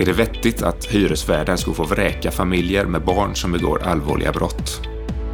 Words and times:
Är 0.00 0.04
det 0.04 0.12
vettigt 0.12 0.62
att 0.62 0.84
hyresvärdar 0.84 1.56
ska 1.56 1.72
få 1.72 1.84
vräka 1.84 2.30
familjer 2.30 2.84
med 2.84 3.04
barn 3.04 3.36
som 3.36 3.52
begår 3.52 3.82
allvarliga 3.82 4.32
brott? 4.32 4.80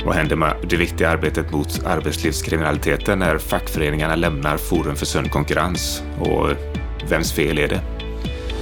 Vad 0.05 0.15
händer 0.15 0.37
med 0.37 0.57
det 0.69 0.77
viktiga 0.77 1.11
arbetet 1.11 1.53
mot 1.53 1.87
arbetslivskriminaliteten 1.87 3.19
när 3.19 3.39
fackföreningarna 3.39 4.17
lämnar 4.17 4.57
Forum 4.57 4.97
för 4.97 5.07
sund 5.07 5.31
konkurrens? 5.31 6.03
Och 6.21 6.49
vems 7.09 7.33
fel 7.33 7.59
är 7.59 7.69
det? 7.69 7.81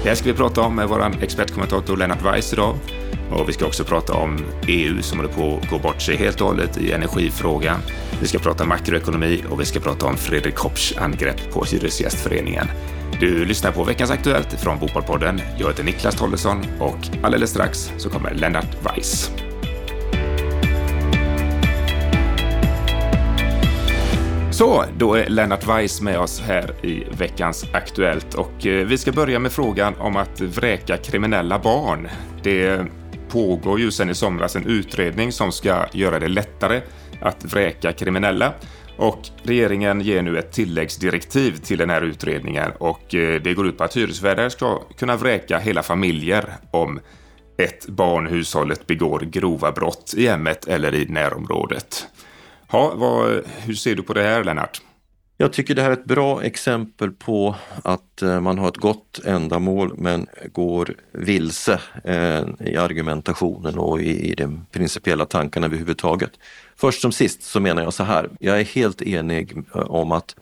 Det 0.02 0.09
här 0.09 0.14
ska 0.14 0.32
vi 0.32 0.36
prata 0.36 0.61
om 0.61 0.77
med 0.77 0.88
vår 0.88 1.23
expertkommentator 1.23 1.96
Lennart 1.96 2.23
Weiss 2.23 2.53
idag. 2.53 2.77
Och 3.30 3.48
vi 3.48 3.53
ska 3.53 3.66
också 3.66 3.84
prata 3.84 4.14
om 4.14 4.39
EU 4.69 5.03
som 5.03 5.19
håller 5.19 5.32
på 5.32 5.61
att 5.62 5.71
gå 5.71 5.79
bort 5.79 6.03
sig 6.03 6.16
helt 6.16 6.41
och 6.41 6.46
hållet 6.46 6.79
i 6.79 6.93
energifrågan. 6.93 7.80
Vi 8.21 8.27
ska 8.27 8.39
prata 8.39 8.64
makroekonomi 8.64 9.45
och 9.50 9.61
vi 9.61 9.64
ska 9.64 9.80
prata 9.80 10.07
om 10.07 10.16
Fredrik 10.16 10.55
Kopps 10.55 10.96
angrepp 10.96 11.53
på 11.53 11.64
Hyresgästföreningen. 11.64 12.66
Du 13.20 13.44
lyssnar 13.44 13.72
på 13.72 13.84
veckans 13.84 14.10
Aktuellt 14.10 14.52
från 14.52 14.78
Bopolpodden. 14.78 15.41
Jag 15.59 15.68
heter 15.68 15.84
Niklas 15.84 16.16
Tollesson 16.16 16.62
och 16.80 16.98
alldeles 17.23 17.50
strax 17.50 17.92
så 17.98 18.10
kommer 18.10 18.34
Lennart 18.34 18.77
Weiss. 18.84 19.30
Så, 24.51 24.84
då 24.98 25.14
är 25.14 25.28
Lennart 25.28 25.66
Weiss 25.66 26.01
med 26.01 26.18
oss 26.18 26.40
här 26.40 26.87
i 26.87 27.04
veckans 27.18 27.64
Aktuellt 27.73 28.34
och 28.34 28.66
eh, 28.66 28.87
vi 28.87 28.98
ska 28.98 29.12
börja 29.12 29.38
med 29.38 29.52
frågan 29.52 29.95
om 29.95 30.16
att 30.16 30.40
vräka 30.40 30.96
kriminella 30.96 31.59
barn. 31.59 32.09
Det 32.42 32.87
pågår 33.29 33.80
ju 33.80 33.90
sedan 33.90 34.10
i 34.10 34.15
somras 34.15 34.56
en 34.56 34.66
utredning 34.66 35.32
som 35.32 35.52
ska 35.52 35.87
göra 35.92 36.18
det 36.18 36.29
lättare 36.29 36.80
att 37.20 37.45
vräka 37.45 37.92
kriminella 37.92 38.52
och 38.96 39.28
regeringen 39.42 40.01
ger 40.01 40.23
nu 40.23 40.38
ett 40.38 40.52
tilläggsdirektiv 40.52 41.56
till 41.56 41.78
den 41.78 41.91
här 41.91 42.02
utredningen 42.02 42.73
och 42.78 43.15
eh, 43.15 43.42
det 43.42 43.55
går 43.55 43.66
ut 43.66 43.78
på 43.78 43.84
att 43.84 43.96
hyresvärdar 43.96 44.48
ska 44.48 44.82
kunna 44.96 45.16
vräka 45.16 45.59
hela 45.59 45.82
familjer 45.82 46.45
om 46.70 47.01
ett 47.57 47.87
barn 47.87 48.26
hushållet 48.26 48.87
begår 48.87 49.20
grova 49.20 49.73
brott 49.73 50.15
i 50.16 50.26
hemmet 50.26 50.68
eller 50.68 50.95
i 50.95 51.04
närområdet. 51.04 52.07
Ja, 52.73 52.93
vad, 52.96 53.43
hur 53.59 53.74
ser 53.74 53.95
du 53.95 54.02
på 54.02 54.13
det 54.13 54.23
här 54.23 54.45
Lennart? 54.45 54.80
Jag 55.43 55.52
tycker 55.52 55.74
det 55.74 55.82
här 55.82 55.90
är 55.90 55.95
ett 55.95 56.04
bra 56.04 56.43
exempel 56.43 57.10
på 57.10 57.54
att 57.82 58.23
eh, 58.23 58.40
man 58.40 58.59
har 58.59 58.68
ett 58.68 58.76
gott 58.76 59.21
ändamål 59.24 59.95
men 59.96 60.26
går 60.52 60.95
vilse 61.12 61.80
eh, 62.04 62.43
i 62.60 62.76
argumentationen 62.76 63.79
och 63.79 64.00
i, 64.00 64.34
de 64.34 64.66
principiella 64.72 65.26
tankarna 65.26 65.66
överhuvudtaget. 65.66 66.31
Först 66.76 67.00
som 67.00 67.12
sist 67.12 67.43
så 67.43 67.60
menar 67.60 67.82
jag 67.82 67.94
så 67.94 68.04
här, 68.04 68.31
jag 68.38 68.60
är 68.60 68.65
helt 68.65 69.03
enig 69.03 69.56
eh, 69.75 69.81
om 69.81 70.12
att, 70.12 70.37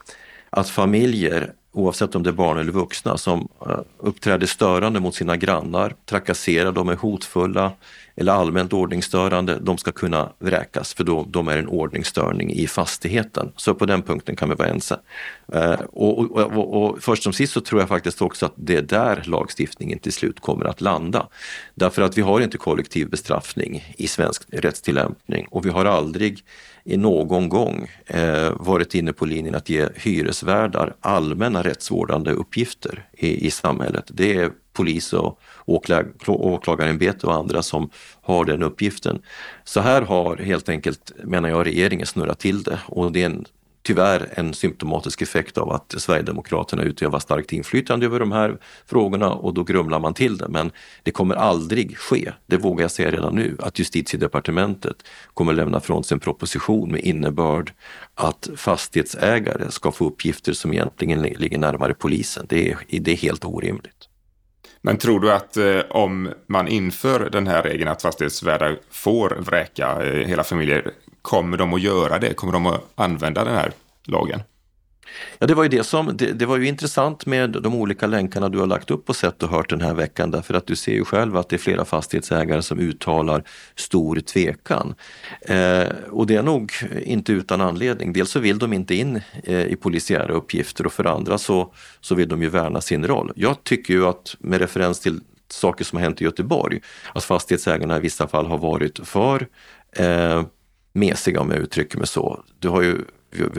att 0.50 0.68
familjer 0.68 1.52
oavsett 1.72 2.14
om 2.14 2.22
det 2.22 2.30
är 2.30 2.34
barn 2.34 2.58
eller 2.58 2.72
vuxna, 2.72 3.16
som 3.16 3.48
eh, 3.66 3.78
uppträder 3.98 4.46
störande 4.46 5.00
mot 5.00 5.14
sina 5.14 5.36
grannar, 5.36 5.94
trakasserar, 6.06 6.72
de 6.72 6.88
är 6.88 6.96
hotfulla, 6.96 7.72
eller 8.16 8.32
allmänt 8.32 8.72
ordningsstörande, 8.72 9.58
de 9.60 9.78
ska 9.78 9.92
kunna 9.92 10.32
vräkas 10.38 10.94
för 10.94 11.04
då, 11.04 11.26
de 11.28 11.48
är 11.48 11.56
en 11.56 11.68
ordningsstörning 11.68 12.52
i 12.52 12.66
fastigheten. 12.66 13.52
Så 13.56 13.74
på 13.74 13.86
den 13.86 14.02
punkten 14.02 14.36
kan 14.36 14.48
vi 14.48 14.54
vara 14.54 14.68
ense. 14.68 15.00
Eh, 15.52 15.72
och, 15.72 16.18
och, 16.18 16.52
och, 16.52 16.82
och, 16.82 17.02
först 17.02 17.22
som 17.22 17.32
sist 17.32 17.52
så 17.52 17.60
tror 17.60 17.80
jag 17.80 17.88
faktiskt 17.88 18.22
också 18.22 18.46
att 18.46 18.54
det 18.56 18.76
är 18.76 18.82
där 18.82 19.22
lagstiftningen 19.24 19.98
till 19.98 20.12
slut 20.12 20.40
kommer 20.40 20.64
att 20.64 20.80
landa. 20.80 21.28
Därför 21.74 22.02
att 22.02 22.18
vi 22.18 22.22
har 22.22 22.40
inte 22.40 22.58
kollektiv 22.58 23.10
bestraffning 23.10 23.94
i 23.96 24.06
svensk 24.06 24.42
rättstillämpning 24.52 25.46
och 25.50 25.66
vi 25.66 25.70
har 25.70 25.84
aldrig 25.84 26.44
i 26.84 26.96
någon 26.96 27.48
gång 27.48 27.88
eh, 28.06 28.50
varit 28.56 28.94
inne 28.94 29.12
på 29.12 29.24
linjen 29.24 29.54
att 29.54 29.68
ge 29.68 29.88
hyresvärdar 29.94 30.96
allmänna 31.00 31.62
rättsvårdande 31.62 32.30
uppgifter 32.30 33.08
i, 33.12 33.46
i 33.46 33.50
samhället. 33.50 34.04
Det 34.08 34.36
är 34.36 34.50
polis 34.72 35.12
och 35.12 35.40
åklag, 35.64 36.06
åklagarämbete 36.26 37.26
och 37.26 37.34
andra 37.34 37.62
som 37.62 37.90
har 38.22 38.44
den 38.44 38.62
uppgiften. 38.62 39.22
Så 39.64 39.80
här 39.80 40.02
har 40.02 40.36
helt 40.36 40.68
enkelt, 40.68 41.12
menar 41.24 41.48
jag, 41.48 41.66
regeringen 41.66 42.06
snurrat 42.06 42.38
till 42.38 42.62
det 42.62 42.78
och 42.86 43.12
det 43.12 43.22
är 43.22 43.26
en 43.26 43.44
tyvärr 43.90 44.28
en 44.34 44.54
symptomatisk 44.54 45.22
effekt 45.22 45.58
av 45.58 45.70
att 45.70 45.94
Sverigedemokraterna 45.98 46.82
utövar 46.82 47.18
starkt 47.18 47.52
inflytande 47.52 48.06
över 48.06 48.20
de 48.20 48.32
här 48.32 48.58
frågorna 48.86 49.32
och 49.32 49.54
då 49.54 49.62
grumlar 49.62 50.00
man 50.00 50.14
till 50.14 50.38
det. 50.38 50.48
Men 50.48 50.70
det 51.02 51.10
kommer 51.10 51.34
aldrig 51.34 51.98
ske, 51.98 52.32
det 52.46 52.56
vågar 52.56 52.84
jag 52.84 52.90
säga 52.90 53.10
redan 53.10 53.34
nu, 53.34 53.56
att 53.58 53.78
justitiedepartementet 53.78 54.96
kommer 55.34 55.52
lämna 55.52 55.80
från 55.80 56.04
sig 56.04 56.14
en 56.14 56.20
proposition 56.20 56.92
med 56.92 57.00
innebörd 57.00 57.72
att 58.14 58.50
fastighetsägare 58.56 59.70
ska 59.70 59.92
få 59.92 60.06
uppgifter 60.06 60.52
som 60.52 60.72
egentligen 60.72 61.22
ligger 61.22 61.58
närmare 61.58 61.94
polisen. 61.94 62.46
Det 62.48 62.70
är, 62.70 62.78
det 63.00 63.12
är 63.12 63.16
helt 63.16 63.44
orimligt. 63.44 64.08
Men 64.82 64.96
tror 64.96 65.20
du 65.20 65.32
att 65.32 65.56
eh, 65.56 65.80
om 65.90 66.28
man 66.46 66.68
inför 66.68 67.30
den 67.30 67.46
här 67.46 67.62
regeln 67.62 67.90
att 67.90 68.02
fastighetsvärdar 68.02 68.78
får 68.90 69.36
vräka 69.40 70.02
eh, 70.02 70.26
hela 70.26 70.44
familjer, 70.44 70.90
kommer 71.22 71.56
de 71.56 71.74
att 71.74 71.80
göra 71.80 72.18
det? 72.18 72.34
Kommer 72.34 72.52
de 72.52 72.66
att 72.66 72.82
använda 72.94 73.44
den 73.44 73.54
här 73.54 73.72
lagen? 74.04 74.42
Ja, 75.38 75.46
det 75.46 75.54
var 75.54 75.62
ju 75.62 75.68
det 75.68 75.84
som, 75.84 76.16
det, 76.16 76.32
det, 76.32 76.46
var 76.46 76.56
ju 76.56 76.66
intressant 76.66 77.26
med 77.26 77.50
de 77.50 77.74
olika 77.74 78.06
länkarna 78.06 78.48
du 78.48 78.58
har 78.58 78.66
lagt 78.66 78.90
upp 78.90 79.08
och 79.08 79.16
sett 79.16 79.42
och 79.42 79.48
hört 79.48 79.70
den 79.70 79.80
här 79.80 79.94
veckan 79.94 80.30
därför 80.30 80.54
att 80.54 80.66
du 80.66 80.76
ser 80.76 80.92
ju 80.92 81.04
själv 81.04 81.36
att 81.36 81.48
det 81.48 81.56
är 81.56 81.58
flera 81.58 81.84
fastighetsägare 81.84 82.62
som 82.62 82.78
uttalar 82.78 83.44
stor 83.76 84.20
tvekan. 84.20 84.94
Eh, 85.40 85.88
och 86.10 86.26
det 86.26 86.36
är 86.36 86.42
nog 86.42 86.72
inte 87.02 87.32
utan 87.32 87.60
anledning. 87.60 88.12
Dels 88.12 88.30
så 88.30 88.40
vill 88.40 88.58
de 88.58 88.72
inte 88.72 88.94
in 88.94 89.20
eh, 89.44 89.66
i 89.66 89.76
polisiära 89.76 90.32
uppgifter 90.32 90.86
och 90.86 90.92
för 90.92 91.04
andra 91.04 91.38
så, 91.38 91.74
så 92.00 92.14
vill 92.14 92.28
de 92.28 92.42
ju 92.42 92.48
värna 92.48 92.80
sin 92.80 93.06
roll. 93.06 93.32
Jag 93.36 93.64
tycker 93.64 93.94
ju 93.94 94.06
att 94.06 94.36
med 94.38 94.60
referens 94.60 95.00
till 95.00 95.20
saker 95.48 95.84
som 95.84 95.96
har 95.96 96.02
hänt 96.02 96.20
i 96.20 96.24
Göteborg, 96.24 96.80
att 97.14 97.24
fastighetsägarna 97.24 97.96
i 97.96 98.00
vissa 98.00 98.28
fall 98.28 98.46
har 98.46 98.58
varit 98.58 99.08
för 99.08 99.48
eh, 99.96 100.42
mesiga 100.92 101.40
om 101.40 101.50
jag 101.50 101.58
uttrycker 101.58 101.98
mig 101.98 102.06
så. 102.06 102.44
Du 102.58 102.68
har 102.68 102.82
ju 102.82 103.04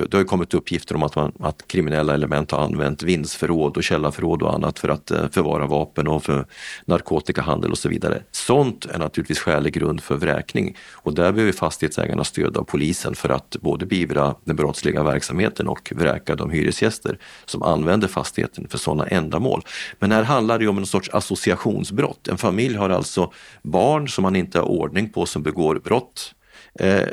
det 0.09 0.13
har 0.13 0.23
kommit 0.23 0.53
uppgifter 0.53 0.95
om 0.95 1.03
att, 1.03 1.15
man, 1.15 1.31
att 1.39 1.67
kriminella 1.67 2.13
element 2.13 2.51
har 2.51 2.59
använt 2.59 3.03
vindsförråd 3.03 3.77
och 3.77 3.83
källarförråd 3.83 4.41
och 4.41 4.53
annat 4.53 4.79
för 4.79 4.89
att 4.89 5.11
eh, 5.11 5.29
förvara 5.31 5.65
vapen 5.65 6.07
och 6.07 6.23
för 6.23 6.45
narkotikahandel 6.85 7.71
och 7.71 7.77
så 7.77 7.89
vidare. 7.89 8.23
Sånt 8.31 8.85
är 8.85 8.99
naturligtvis 8.99 9.39
skälig 9.39 9.73
grund 9.73 10.01
för 10.01 10.15
vräkning 10.15 10.77
och 10.93 11.13
där 11.13 11.31
behöver 11.31 11.51
fastighetsägarna 11.51 12.23
stöd 12.23 12.57
av 12.57 12.63
polisen 12.63 13.15
för 13.15 13.29
att 13.29 13.55
både 13.61 13.85
beivra 13.85 14.35
den 14.43 14.55
brottsliga 14.55 15.03
verksamheten 15.03 15.67
och 15.67 15.93
vräka 15.95 16.35
de 16.35 16.49
hyresgäster 16.49 17.17
som 17.45 17.63
använder 17.63 18.07
fastigheten 18.07 18.67
för 18.67 18.77
sådana 18.77 19.07
ändamål. 19.07 19.61
Men 19.99 20.11
här 20.11 20.23
handlar 20.23 20.59
det 20.59 20.67
om 20.67 20.77
en 20.77 20.85
sorts 20.85 21.09
associationsbrott. 21.09 22.27
En 22.27 22.37
familj 22.37 22.75
har 22.75 22.89
alltså 22.89 23.31
barn 23.63 24.09
som 24.09 24.21
man 24.21 24.35
inte 24.35 24.59
har 24.59 24.65
ordning 24.65 25.09
på 25.09 25.25
som 25.25 25.43
begår 25.43 25.75
brott. 25.75 26.35
Eh, 26.79 27.03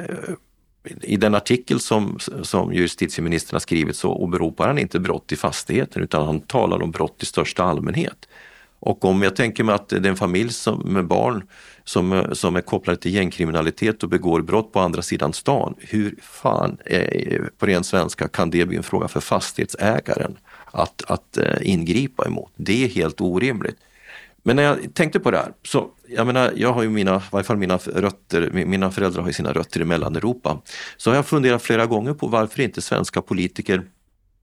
I 1.02 1.16
den 1.16 1.34
artikel 1.34 1.80
som, 1.80 2.18
som 2.42 2.72
justitieministern 2.72 3.54
har 3.54 3.60
skrivit 3.60 3.96
så 3.96 4.08
åberopar 4.08 4.66
han 4.66 4.78
inte 4.78 5.00
brott 5.00 5.32
i 5.32 5.36
fastigheten 5.36 6.02
utan 6.02 6.26
han 6.26 6.40
talar 6.40 6.82
om 6.82 6.90
brott 6.90 7.22
i 7.22 7.26
största 7.26 7.62
allmänhet. 7.64 8.28
Och 8.80 9.04
om 9.04 9.22
jag 9.22 9.36
tänker 9.36 9.64
mig 9.64 9.74
att 9.74 9.88
det 9.88 9.96
är 9.96 10.06
en 10.06 10.16
familj 10.16 10.52
som, 10.52 10.78
med 10.78 11.06
barn 11.06 11.46
som, 11.84 12.24
som 12.32 12.56
är 12.56 12.60
kopplade 12.60 12.98
till 12.98 13.14
gängkriminalitet 13.14 14.02
och 14.02 14.08
begår 14.08 14.42
brott 14.42 14.72
på 14.72 14.80
andra 14.80 15.02
sidan 15.02 15.32
stan. 15.32 15.74
Hur 15.78 16.14
fan, 16.22 16.78
eh, 16.84 17.42
på 17.58 17.66
ren 17.66 17.84
svenska, 17.84 18.28
kan 18.28 18.50
det 18.50 18.66
bli 18.66 18.76
en 18.76 18.82
fråga 18.82 19.08
för 19.08 19.20
fastighetsägaren 19.20 20.36
att, 20.64 21.02
att 21.06 21.36
eh, 21.36 21.56
ingripa 21.62 22.26
emot? 22.26 22.52
Det 22.56 22.84
är 22.84 22.88
helt 22.88 23.20
orimligt. 23.20 23.76
Men 24.48 24.56
när 24.56 24.62
jag 24.62 24.94
tänkte 24.94 25.20
på 25.20 25.30
det 25.30 25.36
här, 25.36 25.52
så 25.64 25.88
jag 26.08 26.26
menar, 26.26 26.52
jag 26.56 26.72
har 26.72 26.82
ju 26.82 26.88
mina, 26.88 27.16
i 27.16 27.20
varje 27.30 27.44
fall 27.44 27.56
mina 27.56 27.76
rötter, 27.76 28.50
mina 28.52 28.90
föräldrar 28.90 29.20
har 29.20 29.28
ju 29.28 29.32
sina 29.32 29.52
rötter 29.52 29.80
i 29.80 29.84
Mellaneuropa. 29.84 30.60
Så 30.96 31.10
har 31.10 31.16
jag 31.16 31.26
funderat 31.26 31.62
flera 31.62 31.86
gånger 31.86 32.14
på 32.14 32.26
varför 32.26 32.62
inte 32.62 32.82
svenska 32.82 33.22
politiker 33.22 33.82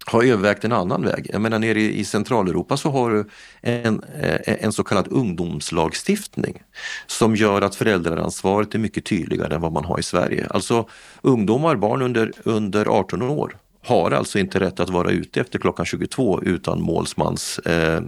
har 0.06 0.24
övervägt 0.24 0.64
en 0.64 0.72
annan 0.72 1.04
väg. 1.04 1.30
Jag 1.34 1.42
menar 1.42 1.60
nere 1.60 1.82
i 1.82 2.06
Centraleuropa 2.06 2.78
så 2.78 2.90
har 2.90 3.12
du 3.12 3.30
en, 3.62 4.04
eh, 4.22 4.64
en 4.64 4.72
så 4.72 4.84
kallad 4.84 5.08
ungdomslagstiftning 5.12 6.62
som 7.08 7.36
gör 7.36 7.62
att 7.62 7.76
föräldraransvaret 7.76 8.76
är 8.76 8.80
mycket 8.80 9.06
tydligare 9.06 9.56
än 9.56 9.62
vad 9.62 9.72
man 9.72 9.86
har 9.86 10.00
i 10.00 10.04
Sverige. 10.04 10.48
Alltså 10.50 10.88
ungdomar, 11.22 11.76
barn 11.76 12.02
under, 12.02 12.32
under 12.44 12.86
18 12.86 13.22
år 13.22 13.58
har 13.86 14.12
alltså 14.12 14.40
inte 14.40 14.60
rätt 14.60 14.80
att 14.80 14.90
vara 14.90 15.12
ute 15.12 15.42
efter 15.42 15.60
klockan 15.60 15.86
22 15.86 16.42
utan 16.42 16.82
målsmans 16.82 17.60
eh, 17.60 18.02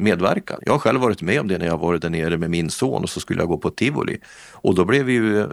medverkan. 0.00 0.60
Jag 0.62 0.72
har 0.72 0.78
själv 0.78 1.00
varit 1.00 1.22
med 1.22 1.40
om 1.40 1.48
det 1.48 1.58
när 1.58 1.66
jag 1.66 1.78
varit 1.78 2.02
där 2.02 2.10
nere 2.10 2.38
med 2.38 2.50
min 2.50 2.70
son 2.70 3.02
och 3.02 3.10
så 3.10 3.20
skulle 3.20 3.40
jag 3.40 3.48
gå 3.48 3.58
på 3.58 3.70
tivoli. 3.70 4.18
Och 4.52 4.74
då 4.74 4.84
blev 4.84 5.10
ju 5.10 5.46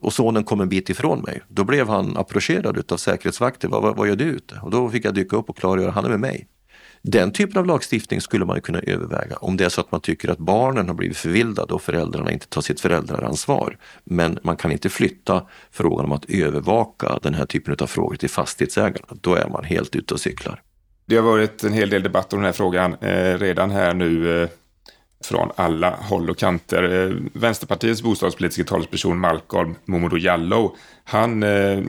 och 0.00 0.12
sonen 0.12 0.44
kom 0.44 0.60
en 0.60 0.68
bit 0.68 0.90
ifrån 0.90 1.20
mig. 1.20 1.42
Då 1.48 1.64
blev 1.64 1.88
han 1.88 2.16
approcherad 2.16 2.92
av 2.92 2.96
säkerhetsvakter. 2.96 3.68
Vad, 3.68 3.82
vad, 3.82 3.96
vad 3.96 4.08
gör 4.08 4.16
du 4.16 4.24
ute? 4.24 4.60
Och 4.62 4.70
då 4.70 4.88
fick 4.88 5.04
jag 5.04 5.14
dyka 5.14 5.36
upp 5.36 5.50
och 5.50 5.56
klargöra, 5.56 5.90
han 5.90 6.04
är 6.04 6.08
med 6.08 6.20
mig. 6.20 6.48
Den 7.02 7.32
typen 7.32 7.58
av 7.58 7.66
lagstiftning 7.66 8.20
skulle 8.20 8.44
man 8.44 8.60
kunna 8.60 8.78
överväga 8.78 9.36
om 9.36 9.56
det 9.56 9.64
är 9.64 9.68
så 9.68 9.80
att 9.80 9.92
man 9.92 10.00
tycker 10.00 10.28
att 10.28 10.38
barnen 10.38 10.88
har 10.88 10.94
blivit 10.94 11.16
förvildade 11.16 11.74
och 11.74 11.82
föräldrarna 11.82 12.32
inte 12.32 12.48
tar 12.48 12.60
sitt 12.60 12.80
föräldraransvar. 12.80 13.78
Men 14.04 14.38
man 14.42 14.56
kan 14.56 14.72
inte 14.72 14.88
flytta 14.88 15.46
frågan 15.70 16.04
om 16.04 16.12
att 16.12 16.30
övervaka 16.30 17.18
den 17.22 17.34
här 17.34 17.46
typen 17.46 17.76
av 17.80 17.86
frågor 17.86 18.16
till 18.16 18.30
fastighetsägarna. 18.30 19.06
Då 19.20 19.34
är 19.34 19.48
man 19.48 19.64
helt 19.64 19.96
ute 19.96 20.14
och 20.14 20.20
cyklar. 20.20 20.62
Det 21.06 21.16
har 21.16 21.22
varit 21.22 21.64
en 21.64 21.72
hel 21.72 21.90
del 21.90 22.02
debatt 22.02 22.32
om 22.32 22.38
den 22.38 22.46
här 22.46 22.52
frågan 22.52 22.96
eh, 23.00 23.38
redan 23.38 23.70
här 23.70 23.94
nu. 23.94 24.42
Eh, 24.42 24.48
från 25.24 25.50
alla 25.56 25.90
håll 25.90 26.30
och 26.30 26.38
kanter. 26.38 26.82
Eh, 26.82 27.16
Vänsterpartiets 27.32 28.02
bostadspolitiska 28.02 28.64
talesperson 28.64 29.18
Malcolm 29.18 29.74
Momodou 29.84 30.18
Jallow, 30.18 30.76
han 31.04 31.42
eh, 31.42 31.80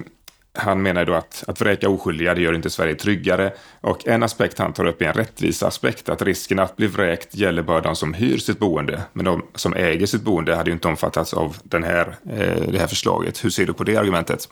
han 0.58 0.82
menar 0.82 1.06
då 1.06 1.14
att, 1.14 1.44
att 1.48 1.62
vräka 1.62 1.90
oskyldiga, 1.90 2.34
det 2.36 2.42
gör 2.42 2.54
inte 2.54 2.70
Sverige 2.70 2.96
tryggare. 2.96 3.54
Och 3.82 4.08
en 4.08 4.24
aspekt 4.24 4.58
han 4.58 4.74
tar 4.74 4.86
upp 4.86 5.02
är 5.02 5.06
en 5.06 5.14
rättviseaspekt, 5.14 6.10
att 6.10 6.22
risken 6.22 6.60
att 6.60 6.76
bli 6.76 6.88
vräkt 6.88 7.36
gäller 7.36 7.64
bara 7.64 7.82
de 7.82 7.96
som 7.96 8.14
hyr 8.14 8.38
sitt 8.38 8.60
boende. 8.60 9.02
Men 9.14 9.26
de 9.26 9.46
som 9.56 9.74
äger 9.74 10.06
sitt 10.06 10.22
boende 10.22 10.56
hade 10.56 10.70
ju 10.70 10.74
inte 10.74 10.88
omfattats 10.88 11.34
av 11.34 11.58
den 11.64 11.84
här, 11.84 12.16
eh, 12.30 12.72
det 12.72 12.80
här 12.80 12.88
förslaget. 12.88 13.46
Hur 13.46 13.50
ser 13.50 13.66
du 13.66 13.74
på 13.74 13.84
det 13.84 13.98
argumentet? 13.98 14.50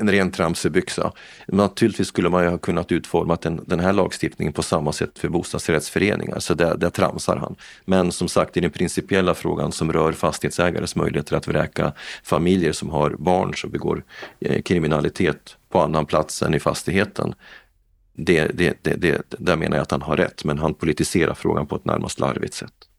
En 0.00 0.10
ren 0.10 0.30
tramsebyxa. 0.30 1.12
Naturligtvis 1.48 2.08
skulle 2.08 2.28
man 2.28 2.44
ju 2.44 2.50
ha 2.50 2.58
kunnat 2.58 2.92
utforma 2.92 3.36
den, 3.42 3.64
den 3.66 3.80
här 3.80 3.92
lagstiftningen 3.92 4.52
på 4.52 4.62
samma 4.62 4.92
sätt 4.92 5.18
för 5.18 5.28
bostadsrättsföreningar, 5.28 6.38
så 6.38 6.54
där, 6.54 6.76
där 6.76 6.90
tramsar 6.90 7.36
han. 7.36 7.56
Men 7.84 8.12
som 8.12 8.28
sagt, 8.28 8.56
i 8.56 8.60
den 8.60 8.70
principiella 8.70 9.34
frågan 9.34 9.72
som 9.72 9.92
rör 9.92 10.12
fastighetsägares 10.12 10.96
möjligheter 10.96 11.36
att 11.36 11.48
vräka 11.48 11.92
familjer 12.24 12.72
som 12.72 12.90
har 12.90 13.10
barn 13.18 13.54
som 13.54 13.70
begår 13.70 14.04
eh, 14.40 14.62
kriminalitet 14.62 15.56
på 15.68 15.80
annan 15.80 16.06
plats 16.06 16.42
än 16.42 16.54
i 16.54 16.60
fastigheten. 16.60 17.34
Det, 18.12 18.46
det, 18.54 18.78
det, 18.82 18.94
det, 18.94 19.22
där 19.38 19.56
menar 19.56 19.76
jag 19.76 19.82
att 19.82 19.90
han 19.90 20.02
har 20.02 20.16
rätt, 20.16 20.44
men 20.44 20.58
han 20.58 20.74
politiserar 20.74 21.34
frågan 21.34 21.66
på 21.66 21.76
ett 21.76 21.84
närmast 21.84 22.20
larvigt 22.20 22.54
sätt. 22.54 22.89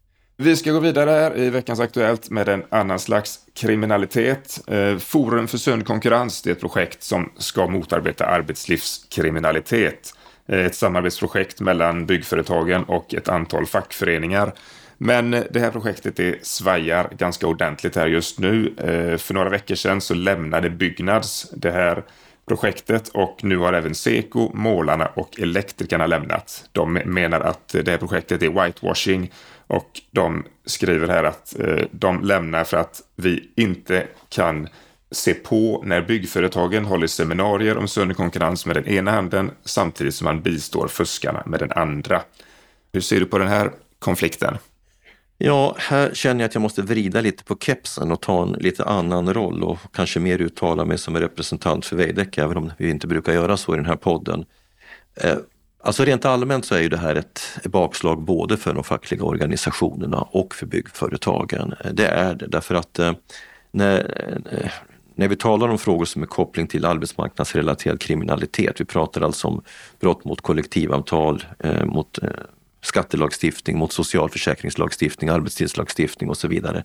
Vi 0.42 0.56
ska 0.56 0.72
gå 0.72 0.80
vidare 0.80 1.10
här 1.10 1.38
i 1.38 1.50
veckans 1.50 1.80
Aktuellt 1.80 2.30
med 2.30 2.48
en 2.48 2.62
annan 2.68 2.98
slags 2.98 3.38
kriminalitet. 3.54 4.60
Eh, 4.66 4.98
Forum 4.98 5.48
för 5.48 5.58
sund 5.58 5.86
konkurrens 5.86 6.42
det 6.42 6.50
är 6.50 6.52
ett 6.52 6.60
projekt 6.60 7.02
som 7.02 7.32
ska 7.38 7.66
motarbeta 7.66 8.26
arbetslivskriminalitet. 8.26 10.14
Eh, 10.46 10.58
ett 10.58 10.74
samarbetsprojekt 10.74 11.60
mellan 11.60 12.06
byggföretagen 12.06 12.84
och 12.84 13.14
ett 13.14 13.28
antal 13.28 13.66
fackföreningar. 13.66 14.52
Men 14.98 15.34
eh, 15.34 15.42
det 15.50 15.60
här 15.60 15.70
projektet 15.70 16.16
det 16.16 16.46
svajar 16.46 17.08
ganska 17.18 17.46
ordentligt 17.46 17.96
här 17.96 18.06
just 18.06 18.38
nu. 18.38 18.74
För 19.18 19.34
några 19.34 19.50
veckor 19.50 19.74
sedan 19.74 20.00
så 20.00 20.14
lämnade 20.14 20.70
Byggnads 20.70 21.50
det 21.56 21.70
här 21.70 22.02
projektet 22.46 23.08
och 23.08 23.44
nu 23.44 23.56
har 23.56 23.72
även 23.72 23.94
Seko, 23.94 24.50
målarna 24.54 25.06
och 25.06 25.40
elektrikerna 25.40 26.06
lämnat. 26.06 26.64
De 26.72 26.92
menar 26.92 27.40
att 27.40 27.68
det 27.68 27.88
här 27.88 27.98
projektet 27.98 28.42
är 28.42 28.64
whitewashing 28.64 29.32
och 29.66 30.00
de 30.10 30.44
skriver 30.64 31.08
här 31.08 31.24
att 31.24 31.58
eh, 31.60 31.84
de 31.90 32.24
lämnar 32.24 32.64
för 32.64 32.76
att 32.76 33.02
vi 33.16 33.50
inte 33.56 34.06
kan 34.28 34.68
se 35.10 35.34
på 35.34 35.82
när 35.86 36.02
byggföretagen 36.02 36.84
håller 36.84 37.06
seminarier 37.06 37.78
om 37.78 37.88
sund 37.88 38.16
konkurrens 38.16 38.66
med 38.66 38.76
den 38.76 38.86
ena 38.86 39.10
handen 39.10 39.50
samtidigt 39.64 40.14
som 40.14 40.24
man 40.24 40.42
bistår 40.42 40.88
fuskarna 40.88 41.42
med 41.46 41.60
den 41.60 41.72
andra. 41.72 42.22
Hur 42.92 43.00
ser 43.00 43.20
du 43.20 43.26
på 43.26 43.38
den 43.38 43.48
här 43.48 43.70
konflikten? 43.98 44.58
Ja, 45.38 45.74
här 45.78 46.14
känner 46.14 46.40
jag 46.40 46.48
att 46.48 46.54
jag 46.54 46.62
måste 46.62 46.82
vrida 46.82 47.20
lite 47.20 47.44
på 47.44 47.56
kepsen 47.60 48.12
och 48.12 48.20
ta 48.20 48.42
en 48.42 48.52
lite 48.52 48.84
annan 48.84 49.34
roll 49.34 49.62
och 49.62 49.78
kanske 49.92 50.20
mer 50.20 50.38
uttala 50.38 50.84
mig 50.84 50.98
som 50.98 51.16
en 51.16 51.22
representant 51.22 51.86
för 51.86 51.96
Veidekke, 51.96 52.42
även 52.42 52.56
om 52.56 52.72
vi 52.78 52.90
inte 52.90 53.06
brukar 53.06 53.32
göra 53.32 53.56
så 53.56 53.74
i 53.74 53.76
den 53.76 53.86
här 53.86 53.96
podden. 53.96 54.44
Eh, 55.14 55.36
alltså 55.80 56.04
rent 56.04 56.24
allmänt 56.24 56.64
så 56.64 56.74
är 56.74 56.80
ju 56.80 56.88
det 56.88 56.96
här 56.96 57.16
ett 57.16 57.58
bakslag 57.64 58.22
både 58.22 58.56
för 58.56 58.74
de 58.74 58.84
fackliga 58.84 59.24
organisationerna 59.24 60.20
och 60.20 60.54
för 60.54 60.66
byggföretagen. 60.66 61.74
Eh, 61.84 61.92
det 61.92 62.06
är 62.06 62.34
det 62.34 62.46
därför 62.46 62.74
att 62.74 62.98
eh, 62.98 63.12
när, 63.70 64.38
när 65.14 65.28
vi 65.28 65.36
talar 65.36 65.68
om 65.68 65.78
frågor 65.78 66.04
som 66.04 66.22
är 66.22 66.26
koppling 66.26 66.66
till 66.66 66.84
arbetsmarknadsrelaterad 66.84 68.00
kriminalitet, 68.00 68.80
vi 68.80 68.84
pratar 68.84 69.20
alltså 69.20 69.48
om 69.48 69.62
brott 70.00 70.24
mot 70.24 70.40
kollektivavtal, 70.40 71.44
mot 71.84 72.18
skattelagstiftning, 72.82 73.78
mot 73.78 73.92
socialförsäkringslagstiftning, 73.92 75.30
arbetstidslagstiftning 75.30 76.30
och 76.30 76.36
så 76.36 76.48
vidare. 76.48 76.84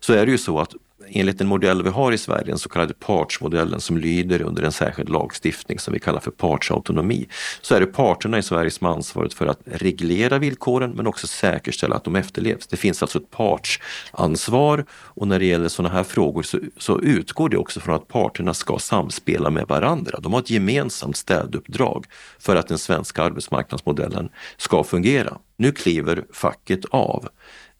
Så 0.00 0.12
är 0.12 0.26
det 0.26 0.32
ju 0.32 0.38
så 0.38 0.60
att 0.60 0.74
enligt 1.10 1.38
den 1.38 1.46
modell 1.46 1.82
vi 1.82 1.90
har 1.90 2.12
i 2.12 2.18
Sverige, 2.18 2.44
den 2.44 2.58
så 2.58 2.68
kallade 2.68 2.94
partsmodellen 2.94 3.80
som 3.80 3.98
lyder 3.98 4.42
under 4.42 4.62
en 4.62 4.72
särskild 4.72 5.08
lagstiftning 5.08 5.78
som 5.78 5.94
vi 5.94 6.00
kallar 6.00 6.20
för 6.20 6.30
partsautonomi, 6.30 7.28
så 7.60 7.74
är 7.74 7.80
det 7.80 7.86
parterna 7.86 8.38
i 8.38 8.42
Sverige 8.42 8.70
som 8.70 8.86
har 8.86 8.94
ansvaret 8.94 9.34
för 9.34 9.46
att 9.46 9.60
reglera 9.64 10.38
villkoren 10.38 10.90
men 10.90 11.06
också 11.06 11.26
säkerställa 11.26 11.96
att 11.96 12.04
de 12.04 12.16
efterlevs. 12.16 12.66
Det 12.66 12.76
finns 12.76 13.02
alltså 13.02 13.18
ett 13.18 13.30
partsansvar 13.30 14.84
och 14.90 15.28
när 15.28 15.38
det 15.38 15.46
gäller 15.46 15.68
sådana 15.68 15.94
här 15.94 16.04
frågor 16.04 16.42
så, 16.42 16.58
så 16.78 17.00
utgår 17.00 17.48
det 17.48 17.56
också 17.56 17.80
från 17.80 17.94
att 17.94 18.08
parterna 18.08 18.54
ska 18.54 18.78
samspela 18.78 19.50
med 19.50 19.66
varandra. 19.68 20.20
De 20.20 20.32
har 20.32 20.40
ett 20.40 20.50
gemensamt 20.50 21.16
städuppdrag 21.16 22.06
för 22.38 22.56
att 22.56 22.68
den 22.68 22.78
svenska 22.78 23.22
arbetsmarknadsmodellen 23.22 24.28
ska 24.56 24.84
fungera. 24.84 25.38
Nu 25.56 25.72
kliver 25.72 26.24
facket 26.32 26.84
av. 26.90 27.28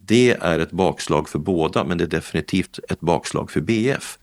Det 0.09 0.37
är 0.41 0.59
ett 0.59 0.71
bakslag 0.71 1.29
för 1.29 1.39
båda, 1.39 1.85
men 1.85 1.99
det 1.99 2.05
är 2.05 2.09
definitivt 2.09 2.79
ett 2.89 3.01
bakslag 3.01 3.51
för 3.51 3.61
BF. 3.61 4.19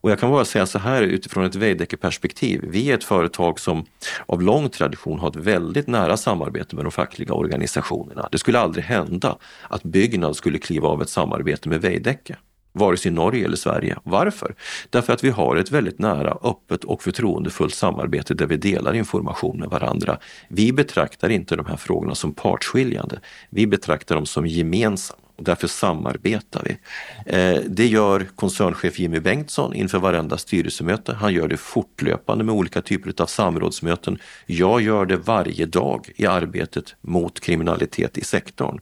Och 0.00 0.10
jag 0.10 0.20
kan 0.20 0.30
bara 0.30 0.44
säga 0.44 0.66
så 0.66 0.78
här 0.78 1.02
utifrån 1.02 1.44
ett 1.44 1.54
Veidekke-perspektiv. 1.54 2.64
Vi 2.68 2.90
är 2.90 2.94
ett 2.94 3.04
företag 3.04 3.60
som 3.60 3.84
av 4.26 4.42
lång 4.42 4.68
tradition 4.68 5.18
har 5.18 5.28
ett 5.28 5.36
väldigt 5.36 5.86
nära 5.86 6.16
samarbete 6.16 6.76
med 6.76 6.84
de 6.84 6.92
fackliga 6.92 7.34
organisationerna. 7.34 8.28
Det 8.32 8.38
skulle 8.38 8.58
aldrig 8.58 8.84
hända 8.84 9.38
att 9.68 9.82
Byggnad 9.82 10.36
skulle 10.36 10.58
kliva 10.58 10.88
av 10.88 11.02
ett 11.02 11.08
samarbete 11.08 11.68
med 11.68 11.80
Veidekke 11.80 12.36
vare 12.72 12.96
sig 12.96 13.10
i 13.10 13.14
Norge 13.14 13.44
eller 13.44 13.56
Sverige. 13.56 13.96
Varför? 14.02 14.54
Därför 14.90 15.12
att 15.12 15.24
vi 15.24 15.30
har 15.30 15.56
ett 15.56 15.70
väldigt 15.70 15.98
nära, 15.98 16.38
öppet 16.42 16.84
och 16.84 17.02
förtroendefullt 17.02 17.74
samarbete 17.74 18.34
där 18.34 18.46
vi 18.46 18.56
delar 18.56 18.94
information 18.94 19.58
med 19.58 19.68
varandra. 19.68 20.18
Vi 20.48 20.72
betraktar 20.72 21.28
inte 21.28 21.56
de 21.56 21.66
här 21.66 21.76
frågorna 21.76 22.14
som 22.14 22.34
partsskiljande. 22.34 23.20
Vi 23.50 23.66
betraktar 23.66 24.14
dem 24.14 24.26
som 24.26 24.46
gemensamma 24.46 25.27
och 25.38 25.44
därför 25.44 25.68
samarbetar 25.68 26.62
vi. 26.64 26.78
Eh, 27.26 27.62
det 27.66 27.86
gör 27.86 28.26
koncernchef 28.36 28.98
Jimmy 28.98 29.20
Bengtsson 29.20 29.74
inför 29.74 29.98
varenda 29.98 30.38
styrelsemöte. 30.38 31.14
Han 31.14 31.34
gör 31.34 31.48
det 31.48 31.56
fortlöpande 31.56 32.44
med 32.44 32.54
olika 32.54 32.82
typer 32.82 33.22
av 33.22 33.26
samrådsmöten. 33.26 34.18
Jag 34.46 34.80
gör 34.80 35.06
det 35.06 35.16
varje 35.16 35.66
dag 35.66 36.10
i 36.16 36.26
arbetet 36.26 36.94
mot 37.00 37.40
kriminalitet 37.40 38.18
i 38.18 38.24
sektorn. 38.24 38.80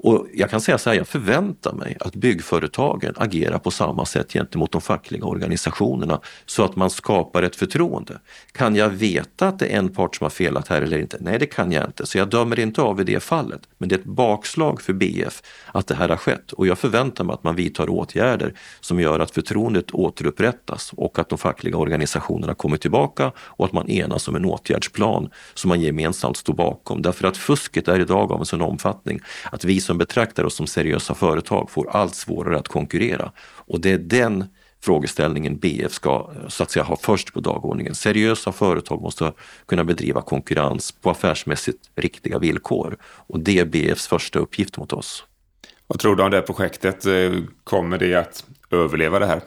Och 0.00 0.26
jag 0.34 0.50
kan 0.50 0.60
säga 0.60 0.78
så 0.78 0.90
här, 0.90 0.96
jag 0.96 1.08
förväntar 1.08 1.72
mig 1.72 1.96
att 2.00 2.14
byggföretagen 2.14 3.14
agerar 3.16 3.58
på 3.58 3.70
samma 3.70 4.04
sätt 4.04 4.32
gentemot 4.32 4.72
de 4.72 4.80
fackliga 4.80 5.24
organisationerna 5.24 6.20
så 6.46 6.64
att 6.64 6.76
man 6.76 6.90
skapar 6.90 7.42
ett 7.42 7.56
förtroende. 7.56 8.20
Kan 8.52 8.76
jag 8.76 8.88
veta 8.88 9.48
att 9.48 9.58
det 9.58 9.66
är 9.66 9.78
en 9.78 9.88
part 9.88 10.16
som 10.16 10.24
har 10.24 10.30
felat 10.30 10.68
här 10.68 10.82
eller 10.82 10.98
inte? 10.98 11.16
Nej, 11.20 11.38
det 11.38 11.46
kan 11.46 11.72
jag 11.72 11.84
inte, 11.86 12.06
så 12.06 12.18
jag 12.18 12.28
dömer 12.28 12.60
inte 12.60 12.82
av 12.82 13.00
i 13.00 13.04
det 13.04 13.20
fallet. 13.20 13.60
Men 13.78 13.88
det 13.88 13.94
är 13.94 13.98
ett 13.98 14.04
bakslag 14.04 14.80
för 14.80 14.92
BF 14.92 15.42
att 15.66 15.86
det 15.86 15.94
här 15.94 16.08
har 16.08 16.16
skett 16.16 16.52
och 16.52 16.66
jag 16.66 16.78
förväntar 16.78 17.24
mig 17.24 17.34
att 17.34 17.44
man 17.44 17.56
vidtar 17.56 17.90
åtgärder 17.90 18.54
som 18.80 19.00
gör 19.00 19.20
att 19.20 19.30
förtroendet 19.30 19.90
återupprättas 19.90 20.92
och 20.96 21.18
att 21.18 21.28
de 21.28 21.38
fackliga 21.38 21.76
organisationerna 21.76 22.54
kommer 22.54 22.76
tillbaka 22.76 23.32
och 23.38 23.64
att 23.64 23.72
man 23.72 23.90
enas 23.90 24.28
om 24.28 24.36
en 24.36 24.44
åtgärdsplan 24.44 25.30
som 25.54 25.68
man 25.68 25.80
gemensamt 25.80 26.36
står 26.36 26.54
bakom. 26.54 27.02
Därför 27.02 27.28
att 27.28 27.36
fusket 27.36 27.88
är 27.88 28.00
idag 28.00 28.32
av 28.32 28.40
en 28.40 28.46
sån 28.46 28.62
omfattning 28.62 29.20
att 29.52 29.64
vi 29.64 29.80
som 29.88 29.98
betraktar 29.98 30.44
oss 30.44 30.54
som 30.54 30.66
seriösa 30.66 31.14
företag 31.14 31.70
får 31.70 31.90
allt 31.90 32.14
svårare 32.14 32.58
att 32.58 32.68
konkurrera. 32.68 33.32
Och 33.40 33.80
det 33.80 33.90
är 33.90 33.98
den 33.98 34.44
frågeställningen 34.80 35.58
BF 35.58 35.92
ska 35.92 36.30
eh, 36.34 36.48
så 36.48 36.62
att 36.62 36.70
säga 36.70 36.84
ha 36.84 36.96
först 36.96 37.32
på 37.32 37.40
dagordningen. 37.40 37.94
Seriösa 37.94 38.52
företag 38.52 39.02
måste 39.02 39.32
kunna 39.66 39.84
bedriva 39.84 40.22
konkurrens 40.22 40.92
på 40.92 41.10
affärsmässigt 41.10 41.90
riktiga 41.96 42.38
villkor 42.38 42.96
och 43.02 43.40
det 43.40 43.58
är 43.58 43.64
BFs 43.64 44.06
första 44.06 44.38
uppgift 44.38 44.76
mot 44.76 44.92
oss. 44.92 45.24
Vad 45.86 45.98
tror 45.98 46.16
du 46.16 46.22
om 46.22 46.30
det 46.30 46.36
här 46.36 46.44
projektet? 46.44 47.06
Eh, 47.06 47.32
kommer 47.64 47.98
det 47.98 48.14
att 48.14 48.44
överleva 48.70 49.18
det 49.18 49.26
här? 49.26 49.40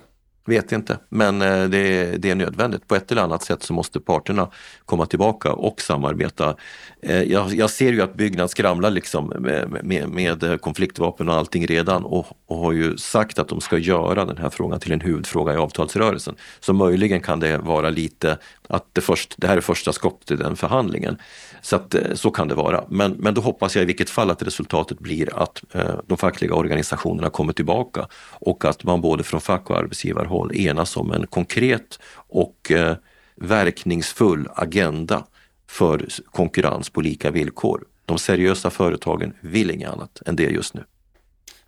Vet 0.46 0.72
inte, 0.72 0.98
men 1.10 1.42
eh, 1.42 1.64
det 1.64 1.78
är, 1.78 2.18
det 2.18 2.30
är 2.30 2.36
nödvändigt. 2.36 2.88
På 2.88 2.96
ett 2.96 3.12
eller 3.12 3.22
annat 3.22 3.44
sätt 3.44 3.64
så 3.64 3.74
måste 3.74 4.00
parterna 4.00 4.50
komma 4.86 5.06
tillbaka 5.06 5.54
och 5.54 5.82
samarbeta. 5.82 6.56
Eh, 7.02 7.22
jag, 7.24 7.54
jag 7.54 7.70
ser 7.70 7.92
ju 7.92 8.02
att 8.02 8.14
Byggnads 8.14 8.52
skramlar 8.52 8.90
liksom 8.90 9.34
med, 9.40 9.84
med, 9.84 10.10
med, 10.10 10.62
konfliktvapen 10.62 11.30
och 11.30 11.36
allting 11.36 11.68
redan 11.68 12.06
och, 12.06 12.26
och, 12.46 12.58
har 12.58 12.72
ju 12.72 12.98
sagt 12.98 13.40
att 13.40 13.48
de 13.48 13.62
ska 13.62 13.78
göra 13.78 14.26
den 14.26 14.38
här 14.38 14.50
frågan 14.50 14.80
till 14.80 14.92
en 14.92 15.02
huvudfråga 15.02 15.54
i 15.54 15.58
avtalsrörelsen. 15.58 16.36
Så 16.60 16.74
möjligen 16.74 17.22
kan 17.22 17.40
det 17.40 17.58
vara 17.58 17.90
lite 17.90 18.38
att 18.68 18.86
det, 18.94 19.02
först, 19.02 19.36
det 19.38 19.48
här 19.48 19.58
är 19.58 19.62
första 19.62 19.94
skottet 19.94 20.32
i 20.32 20.36
den 20.36 20.56
förhandlingen. 20.56 21.18
Så, 21.62 21.76
att, 21.76 21.96
eh, 21.96 22.14
så 22.14 22.32
kan 22.32 22.48
det 22.48 22.56
vara. 22.56 22.84
Men, 22.90 23.12
men 23.12 23.34
då 23.34 23.42
hoppas 23.42 23.76
jag 23.76 23.84
i 23.84 23.86
vilket 23.86 24.10
fall 24.10 24.32
att 24.32 24.44
resultatet 24.44 25.00
blir 25.00 25.42
att 25.44 25.64
eh, 25.72 25.96
de 26.08 26.18
fackliga 26.18 26.54
organisationerna 26.54 27.30
kommer 27.30 27.54
tillbaka 27.54 28.08
och 28.32 28.66
att 28.66 28.84
man 28.84 29.02
både 29.02 29.24
från 29.24 29.42
fack 29.42 29.70
och 29.70 29.78
arbetsgivare 29.78 30.28
arbetsgivarhåll 30.32 30.56
enas 30.56 30.98
om 30.98 31.12
en 31.12 31.28
konkret 31.28 32.00
och 32.30 32.72
eh, 32.72 32.96
verkningsfull 33.36 34.48
agenda 34.56 35.26
för 35.68 36.06
konkurrens 36.32 36.90
på 36.90 37.02
lika 37.02 37.32
villkor. 37.32 37.84
De 38.06 38.18
seriösa 38.18 38.70
företagen 38.70 39.34
vill 39.42 39.72
inget 39.72 39.90
annat 39.90 40.22
än 40.26 40.36
det 40.36 40.44
just 40.44 40.74
nu. 40.74 40.84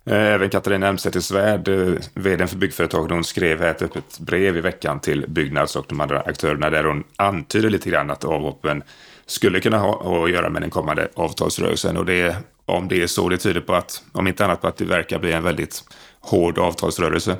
Eh, 0.06 0.34
även 0.34 0.50
Katarina 0.50 0.88
Elmsäter-Svärd, 0.88 1.68
eh, 1.68 1.94
vd 2.14 2.46
för 2.46 2.56
Byggföretagen, 2.56 3.10
hon 3.10 3.24
skrev 3.24 3.62
ett 3.62 3.82
öppet 3.82 4.18
brev 4.18 4.56
i 4.56 4.60
veckan 4.60 5.00
till 5.00 5.24
Byggnads 5.28 5.76
och 5.76 5.86
de 5.88 6.00
andra 6.00 6.20
aktörerna 6.20 6.70
där 6.70 6.84
hon 6.84 7.04
antyder 7.16 7.70
lite 7.70 7.90
grann 7.90 8.10
att 8.10 8.24
avhoppen 8.24 8.82
skulle 9.26 9.60
kunna 9.60 9.78
ha 9.78 10.24
att 10.24 10.30
göra 10.30 10.50
med 10.50 10.62
den 10.62 10.70
kommande 10.70 11.08
avtalsrörelsen 11.14 11.96
och 11.96 12.06
det 12.06 12.36
om 12.66 12.88
det 12.88 13.02
är 13.02 13.06
så, 13.06 13.28
det 13.28 13.38
tyder 13.38 13.60
på 13.60 13.74
att, 13.74 14.02
om 14.12 14.26
inte 14.26 14.44
annat 14.44 14.60
på 14.60 14.68
att 14.68 14.76
det 14.76 14.84
verkar 14.84 15.18
bli 15.18 15.32
en 15.32 15.42
väldigt 15.42 15.84
hård 16.20 16.58
avtalsrörelse. 16.58 17.36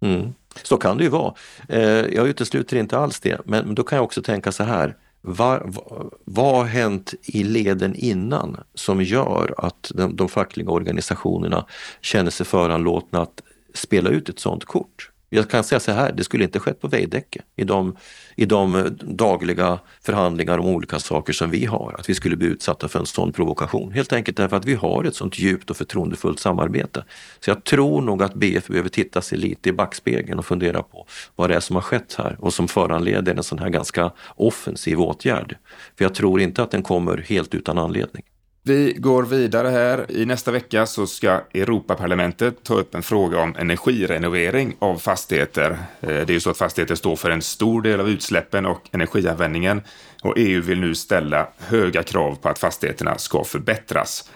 Mm. 0.00 0.34
Så 0.62 0.76
kan 0.76 0.96
det 0.98 1.04
ju 1.04 1.10
vara. 1.10 1.34
Eh, 1.68 1.80
jag 1.88 2.28
utesluter 2.28 2.76
inte 2.76 2.98
alls 2.98 3.20
det, 3.20 3.40
men 3.44 3.74
då 3.74 3.82
kan 3.82 3.96
jag 3.96 4.04
också 4.04 4.22
tänka 4.22 4.52
så 4.52 4.64
här. 4.64 4.96
Vad, 5.26 5.76
vad 6.24 6.56
har 6.56 6.64
hänt 6.64 7.14
i 7.22 7.44
leden 7.44 7.94
innan 7.94 8.60
som 8.74 9.02
gör 9.02 9.54
att 9.58 9.92
de, 9.94 10.16
de 10.16 10.28
fackliga 10.28 10.70
organisationerna 10.70 11.66
känner 12.00 12.30
sig 12.30 12.46
föranlåtna 12.46 13.22
att 13.22 13.42
spela 13.74 14.10
ut 14.10 14.28
ett 14.28 14.38
sådant 14.38 14.64
kort? 14.64 15.10
Jag 15.34 15.50
kan 15.50 15.64
säga 15.64 15.80
så 15.80 15.92
här, 15.92 16.12
det 16.12 16.24
skulle 16.24 16.44
inte 16.44 16.60
skett 16.60 16.80
på 16.80 16.88
Veidekke 16.88 17.42
i 17.56 17.64
de, 17.64 17.96
i 18.36 18.44
de 18.44 18.74
eh, 18.74 18.84
dagliga 19.02 19.78
förhandlingar 20.02 20.58
om 20.58 20.66
olika 20.66 20.98
saker 20.98 21.32
som 21.32 21.50
vi 21.50 21.64
har, 21.64 21.96
att 21.98 22.08
vi 22.08 22.14
skulle 22.14 22.36
bli 22.36 22.46
utsatta 22.46 22.88
för 22.88 22.98
en 22.98 23.06
sån 23.06 23.32
provokation. 23.32 23.92
Helt 23.92 24.12
enkelt 24.12 24.36
därför 24.36 24.56
att 24.56 24.64
vi 24.64 24.74
har 24.74 25.04
ett 25.04 25.14
sånt 25.14 25.38
djupt 25.38 25.70
och 25.70 25.76
förtroendefullt 25.76 26.40
samarbete. 26.40 27.04
Så 27.40 27.50
jag 27.50 27.64
tror 27.64 28.02
nog 28.02 28.22
att 28.22 28.34
BF 28.34 28.66
behöver 28.66 28.88
titta 28.88 29.22
sig 29.22 29.38
lite 29.38 29.68
i 29.68 29.72
backspegeln 29.72 30.38
och 30.38 30.46
fundera 30.46 30.82
på 30.82 31.06
vad 31.36 31.50
det 31.50 31.56
är 31.56 31.60
som 31.60 31.76
har 31.76 31.82
skett 31.82 32.14
här 32.18 32.36
och 32.40 32.54
som 32.54 32.68
föranleder 32.68 33.34
en 33.34 33.42
sån 33.42 33.58
här 33.58 33.68
ganska 33.68 34.12
offensiv 34.36 35.00
åtgärd. 35.00 35.56
För 35.98 36.04
jag 36.04 36.14
tror 36.14 36.40
inte 36.40 36.62
att 36.62 36.70
den 36.70 36.82
kommer 36.82 37.24
helt 37.28 37.54
utan 37.54 37.78
anledning. 37.78 38.22
Vi 38.66 38.92
går 38.98 39.22
vidare 39.22 39.68
här. 39.68 40.10
I 40.10 40.26
nästa 40.26 40.50
vecka 40.50 40.86
så 40.86 41.06
ska 41.06 41.40
Europaparlamentet 41.54 42.62
ta 42.62 42.74
upp 42.74 42.94
en 42.94 43.02
fråga 43.02 43.40
om 43.40 43.56
energirenovering 43.56 44.76
av 44.78 44.98
fastigheter. 44.98 45.70
Eh, 46.00 46.08
det 46.08 46.30
är 46.30 46.30
ju 46.30 46.40
så 46.40 46.50
att 46.50 46.58
fastigheter 46.58 46.94
står 46.94 47.16
för 47.16 47.30
en 47.30 47.42
stor 47.42 47.82
del 47.82 48.00
av 48.00 48.08
utsläppen 48.08 48.66
och 48.66 48.88
energianvändningen 48.92 49.82
och 50.22 50.34
EU 50.36 50.62
vill 50.62 50.80
nu 50.80 50.94
ställa 50.94 51.48
höga 51.58 52.02
krav 52.02 52.34
på 52.34 52.48
att 52.48 52.58
fastigheterna 52.58 53.18
ska 53.18 53.44
förbättras. 53.44 54.30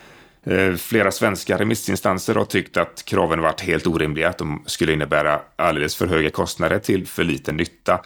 Eh, 0.44 0.74
flera 0.74 1.10
svenska 1.10 1.58
remissinstanser 1.58 2.34
har 2.34 2.44
tyckt 2.44 2.76
att 2.76 3.04
kraven 3.04 3.40
varit 3.40 3.60
helt 3.60 3.86
orimliga, 3.86 4.28
att 4.28 4.38
de 4.38 4.62
skulle 4.66 4.92
innebära 4.92 5.40
alldeles 5.56 5.96
för 5.96 6.06
höga 6.06 6.30
kostnader 6.30 6.78
till 6.78 7.06
för 7.06 7.24
liten 7.24 7.56
nytta. 7.56 8.00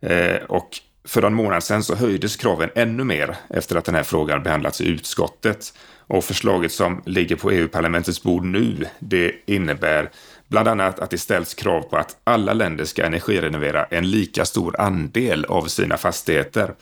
Eh, 0.00 0.42
och 0.48 0.70
för 1.04 1.22
en 1.22 1.34
månad 1.34 1.64
sedan 1.64 1.82
så 1.82 1.94
höjdes 1.94 2.36
kraven 2.36 2.70
ännu 2.74 3.04
mer 3.04 3.36
efter 3.50 3.76
att 3.76 3.84
den 3.84 3.94
här 3.94 4.02
frågan 4.02 4.42
behandlats 4.42 4.80
i 4.80 4.88
utskottet. 4.88 5.74
Och 5.98 6.24
förslaget 6.24 6.72
som 6.72 7.02
ligger 7.06 7.36
på 7.36 7.50
EU-parlamentets 7.50 8.22
bord 8.22 8.44
nu, 8.44 8.86
det 8.98 9.34
innebär 9.46 10.10
bland 10.48 10.68
annat 10.68 10.98
att 10.98 11.10
det 11.10 11.18
ställs 11.18 11.54
krav 11.54 11.82
på 11.82 11.96
att 11.96 12.16
alla 12.24 12.52
länder 12.52 12.84
ska 12.84 13.06
energirenovera 13.06 13.84
en 13.84 14.10
lika 14.10 14.44
stor 14.44 14.80
andel 14.80 15.44
av 15.44 15.66
sina 15.66 15.96
fastigheter. 15.96 16.74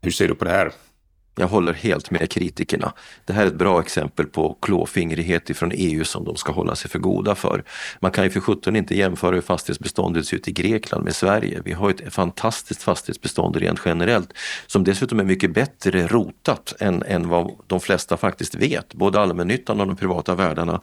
Hur 0.00 0.10
ser 0.10 0.28
du 0.28 0.34
på 0.34 0.44
det 0.44 0.50
här? 0.50 0.72
Jag 1.38 1.48
håller 1.48 1.72
helt 1.72 2.10
med 2.10 2.30
kritikerna. 2.30 2.92
Det 3.24 3.32
här 3.32 3.42
är 3.42 3.46
ett 3.46 3.54
bra 3.54 3.80
exempel 3.80 4.26
på 4.26 4.58
klåfingrighet 4.62 5.50
ifrån 5.50 5.72
EU 5.74 6.04
som 6.04 6.24
de 6.24 6.36
ska 6.36 6.52
hålla 6.52 6.74
sig 6.74 6.90
för 6.90 6.98
goda 6.98 7.34
för. 7.34 7.64
Man 8.00 8.10
kan 8.10 8.24
ju 8.24 8.30
för 8.30 8.40
sjutton 8.40 8.76
inte 8.76 8.96
jämföra 8.96 9.34
hur 9.34 9.42
fastighetsbeståndet 9.42 10.26
ser 10.26 10.36
ut 10.36 10.48
i 10.48 10.52
Grekland 10.52 11.04
med 11.04 11.16
Sverige. 11.16 11.62
Vi 11.64 11.72
har 11.72 11.90
ett 11.90 12.14
fantastiskt 12.14 12.82
fastighetsbestånd 12.82 13.56
rent 13.56 13.80
generellt 13.84 14.32
som 14.66 14.84
dessutom 14.84 15.20
är 15.20 15.24
mycket 15.24 15.54
bättre 15.54 16.06
rotat 16.06 16.74
än, 16.80 17.02
än 17.02 17.28
vad 17.28 17.50
de 17.66 17.80
flesta 17.80 18.16
faktiskt 18.16 18.54
vet. 18.54 18.94
Både 18.94 19.20
allmännyttan 19.20 19.80
och 19.80 19.86
de 19.86 19.96
privata 19.96 20.34
värdarna 20.34 20.80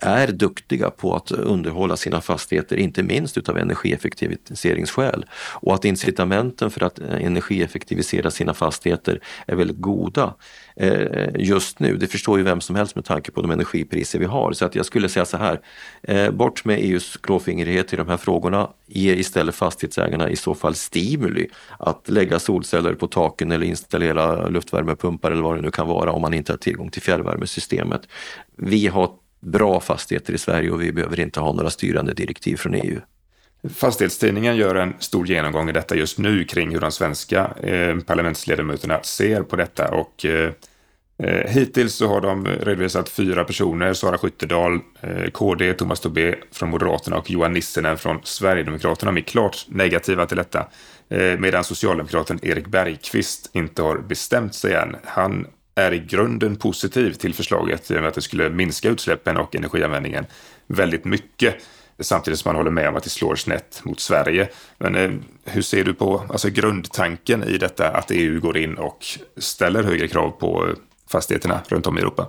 är 0.00 0.26
duktiga 0.26 0.90
på 0.90 1.14
att 1.14 1.30
underhålla 1.30 1.96
sina 1.96 2.20
fastigheter, 2.20 2.76
inte 2.76 3.02
minst 3.02 3.38
utav 3.38 3.58
energieffektiviseringsskäl. 3.58 5.24
Och 5.52 5.74
att 5.74 5.84
incitamenten 5.84 6.70
för 6.70 6.84
att 6.84 6.98
eh, 6.98 7.24
energieffektivisera 7.24 8.30
sina 8.30 8.54
fastigheter 8.54 9.20
är 9.46 9.56
väldigt 9.56 9.80
goda 9.80 10.34
eh, 10.76 11.28
just 11.38 11.80
nu. 11.80 11.96
Det 11.96 12.06
förstår 12.06 12.38
ju 12.38 12.44
vem 12.44 12.60
som 12.60 12.76
helst 12.76 12.94
med 12.94 13.04
tanke 13.04 13.32
på 13.32 13.42
de 13.42 13.50
energipriser 13.50 14.18
vi 14.18 14.24
har. 14.24 14.52
Så 14.52 14.64
att 14.64 14.74
jag 14.74 14.86
skulle 14.86 15.08
säga 15.08 15.24
så 15.24 15.36
här, 15.36 15.60
eh, 16.02 16.30
bort 16.30 16.64
med 16.64 16.78
EUs 16.78 17.16
klåfingrighet 17.16 17.92
i 17.92 17.96
de 17.96 18.08
här 18.08 18.16
frågorna. 18.16 18.70
Ge 18.86 19.14
istället 19.14 19.54
fastighetsägarna 19.54 20.30
i 20.30 20.36
så 20.36 20.54
fall 20.54 20.74
stimuli 20.74 21.48
att 21.78 22.08
lägga 22.08 22.38
solceller 22.38 22.94
på 22.94 23.06
taken 23.06 23.52
eller 23.52 23.66
installera 23.66 24.48
luftvärmepumpar 24.48 25.30
eller 25.30 25.42
vad 25.42 25.56
det 25.56 25.62
nu 25.62 25.70
kan 25.70 25.88
vara 25.88 26.12
om 26.12 26.22
man 26.22 26.34
inte 26.34 26.52
har 26.52 26.58
tillgång 26.58 26.90
till 26.90 27.02
fjärrvärmesystemet. 27.02 28.08
Vi 28.56 28.86
har 28.86 29.10
bra 29.46 29.80
fastigheter 29.80 30.32
i 30.32 30.38
Sverige 30.38 30.70
och 30.70 30.82
vi 30.82 30.92
behöver 30.92 31.20
inte 31.20 31.40
ha 31.40 31.52
några 31.52 31.70
styrande 31.70 32.14
direktiv 32.14 32.56
från 32.56 32.74
EU. 32.74 33.00
Fastighetstidningen 33.74 34.56
gör 34.56 34.74
en 34.74 34.94
stor 34.98 35.26
genomgång 35.26 35.68
i 35.68 35.72
detta 35.72 35.96
just 35.96 36.18
nu 36.18 36.44
kring 36.44 36.70
hur 36.70 36.80
de 36.80 36.92
svenska 36.92 37.50
eh, 37.62 37.96
parlamentsledamöterna 37.98 39.02
ser 39.02 39.42
på 39.42 39.56
detta 39.56 39.88
och 39.88 40.24
eh, 40.24 40.50
eh 41.18 41.50
hittills 41.50 41.94
så 41.94 42.08
har 42.08 42.20
de 42.20 42.46
redovisat 42.46 43.08
fyra 43.08 43.44
personer, 43.44 43.92
Sara 43.92 44.18
Skyttedal, 44.18 44.80
eh, 45.00 45.30
KD, 45.30 45.74
Thomas 45.74 46.00
Tobé 46.00 46.34
från 46.52 46.70
Moderaterna 46.70 47.16
och 47.16 47.30
Johan 47.30 47.52
Nissinen 47.52 47.98
från 47.98 48.20
Sverigedemokraterna. 48.22 49.12
De 49.12 49.20
är 49.20 49.24
klart 49.24 49.66
negativa 49.68 50.26
till 50.26 50.36
detta. 50.36 50.66
Eh, 51.08 51.38
medan 51.38 51.64
socialdemokraten 51.64 52.38
Erik 52.42 52.66
Bergqvist 52.66 53.50
inte 53.52 53.82
har 53.82 53.98
bestämt 53.98 54.54
sig 54.54 54.74
än. 54.74 54.96
Han 55.04 55.46
är 55.76 55.92
i 55.92 55.98
grunden 55.98 56.56
positiv 56.56 57.12
till 57.12 57.34
förslaget 57.34 57.90
i 57.90 57.96
och 57.96 58.00
med 58.00 58.08
att 58.08 58.14
det 58.14 58.22
skulle 58.22 58.50
minska 58.50 58.88
utsläppen 58.88 59.36
och 59.36 59.56
energianvändningen 59.56 60.26
väldigt 60.66 61.04
mycket. 61.04 61.54
Samtidigt 61.98 62.40
som 62.40 62.48
man 62.48 62.56
håller 62.56 62.70
med 62.70 62.88
om 62.88 62.96
att 62.96 63.04
det 63.04 63.10
slår 63.10 63.36
snett 63.36 63.80
mot 63.84 64.00
Sverige. 64.00 64.48
Men 64.78 64.94
eh, 64.94 65.10
hur 65.44 65.62
ser 65.62 65.84
du 65.84 65.94
på 65.94 66.24
alltså, 66.28 66.50
grundtanken 66.50 67.44
i 67.44 67.58
detta 67.58 67.88
att 67.88 68.10
EU 68.10 68.40
går 68.40 68.56
in 68.56 68.74
och 68.74 69.06
ställer 69.36 69.82
högre 69.82 70.08
krav 70.08 70.30
på 70.30 70.66
eh, 70.66 70.74
fastigheterna 71.08 71.60
runt 71.68 71.86
om 71.86 71.98
i 71.98 72.00
Europa? 72.00 72.26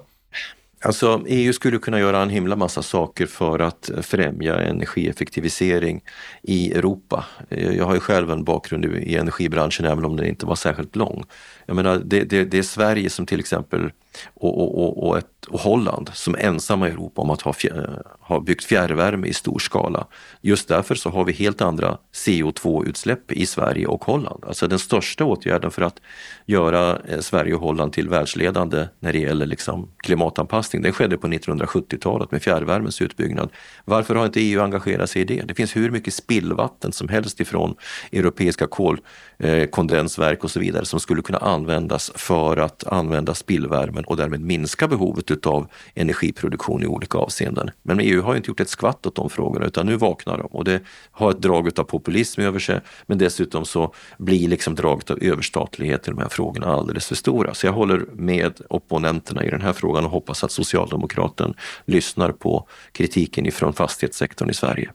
Alltså 0.81 1.23
EU 1.27 1.53
skulle 1.53 1.77
kunna 1.77 1.99
göra 1.99 2.21
en 2.21 2.29
himla 2.29 2.55
massa 2.55 2.81
saker 2.81 3.25
för 3.25 3.59
att 3.59 3.91
främja 4.01 4.55
energieffektivisering 4.55 6.01
i 6.41 6.71
Europa. 6.73 7.25
Eh, 7.49 7.75
jag 7.75 7.85
har 7.85 7.93
ju 7.93 7.99
själv 7.99 8.31
en 8.31 8.43
bakgrund 8.43 8.85
i 8.85 9.15
energibranschen 9.15 9.85
även 9.85 10.05
om 10.05 10.15
den 10.15 10.25
inte 10.25 10.45
var 10.45 10.55
särskilt 10.55 10.95
lång. 10.95 11.23
Jag 11.65 11.75
menar, 11.75 12.01
det, 12.05 12.23
det, 12.23 12.43
det 12.43 12.57
är 12.57 12.63
Sverige 12.63 13.09
som 13.09 13.25
till 13.25 13.39
exempel 13.39 13.91
och, 14.33 14.83
och, 14.83 15.07
och, 15.07 15.17
ett, 15.17 15.45
och 15.47 15.59
Holland 15.59 16.09
som 16.13 16.35
ensamma 16.39 16.87
i 16.87 16.91
Europa 16.91 17.21
om 17.21 17.29
att 17.29 17.41
ha, 17.41 17.53
fjär, 17.53 18.01
ha 18.19 18.39
byggt 18.39 18.65
fjärrvärme 18.65 19.27
i 19.27 19.33
stor 19.33 19.59
skala. 19.59 20.07
Just 20.41 20.67
därför 20.67 20.95
så 20.95 21.09
har 21.09 21.23
vi 21.23 21.33
helt 21.33 21.61
andra 21.61 21.97
CO2-utsläpp 22.13 23.31
i 23.31 23.45
Sverige 23.45 23.87
och 23.87 24.05
Holland. 24.05 24.43
Alltså 24.47 24.67
den 24.67 24.79
största 24.79 25.25
åtgärden 25.25 25.71
för 25.71 25.81
att 25.81 25.99
göra 26.45 26.99
eh, 27.07 27.19
Sverige 27.19 27.53
och 27.53 27.61
Holland 27.61 27.93
till 27.93 28.09
världsledande 28.09 28.87
när 28.99 29.13
det 29.13 29.19
gäller 29.19 29.45
liksom 29.45 29.89
klimatanpassning, 29.97 30.81
den 30.81 30.93
skedde 30.93 31.17
på 31.17 31.27
1970-talet 31.27 32.31
med 32.31 32.41
fjärrvärmens 32.41 33.01
utbyggnad. 33.01 33.49
Varför 33.85 34.15
har 34.15 34.25
inte 34.25 34.41
EU 34.41 34.61
engagerat 34.61 35.09
sig 35.09 35.21
i 35.21 35.25
det? 35.25 35.41
Det 35.41 35.53
finns 35.53 35.75
hur 35.75 35.91
mycket 35.91 36.13
spillvatten 36.13 36.91
som 36.91 37.09
helst 37.09 37.39
ifrån 37.39 37.75
europeiska 38.11 38.67
kolkondensverk 38.67 40.37
eh, 40.39 40.43
och 40.43 40.51
så 40.51 40.59
vidare 40.59 40.85
som 40.85 40.99
skulle 40.99 41.21
kunna 41.21 41.37
användas 41.37 42.11
för 42.15 42.57
att 42.57 42.87
använda 42.87 43.33
spillvärme 43.33 43.96
spillvärmen 43.97 44.05
och 44.05 44.17
därmed 44.17 44.41
minska 44.41 44.87
behovet 44.87 45.31
utav 45.31 45.67
energiproduktion 45.95 46.83
i 46.83 46.87
olika 46.87 47.17
avseenden. 47.17 47.71
Men 47.83 47.99
EU 47.99 48.21
har 48.21 48.35
inte 48.35 48.49
gjort 48.49 48.59
ett 48.59 48.69
skvatt 48.69 49.05
åt 49.05 49.15
de 49.15 49.29
frågorna 49.29 49.65
utan 49.65 49.85
nu 49.85 49.97
vaknar 49.97 50.37
de 50.37 50.47
och 50.51 50.63
det 50.63 50.81
har 51.11 51.31
ett 51.31 51.41
drag 51.41 51.67
utav 51.67 51.83
populism 51.83 52.41
över 52.41 52.59
sig 52.59 52.81
men 53.07 53.17
dessutom 53.17 53.65
så 53.65 53.93
blir 54.17 54.47
liksom 54.47 54.75
draget 54.75 55.11
av 55.11 55.17
överstatlighet 55.21 56.07
i 56.07 56.11
de 56.11 56.19
här 56.19 56.29
frågorna 56.29 56.67
alldeles 56.67 57.07
för 57.07 57.15
stora. 57.15 57.53
Så 57.53 57.67
jag 57.67 57.73
håller 57.73 58.05
med 58.13 58.61
opponenterna 58.69 59.43
i 59.43 59.49
den 59.49 59.61
här 59.61 59.73
frågan 59.73 60.05
och 60.05 60.11
hoppas 60.11 60.43
att 60.43 60.51
Socialdemokraten 60.51 61.53
lyssnar 61.85 62.31
på 62.31 62.67
kritiken 62.91 63.45
ifrån 63.45 63.73
fastighetssektorn 63.73 64.49
i 64.49 64.53
Sverige. 64.53 64.91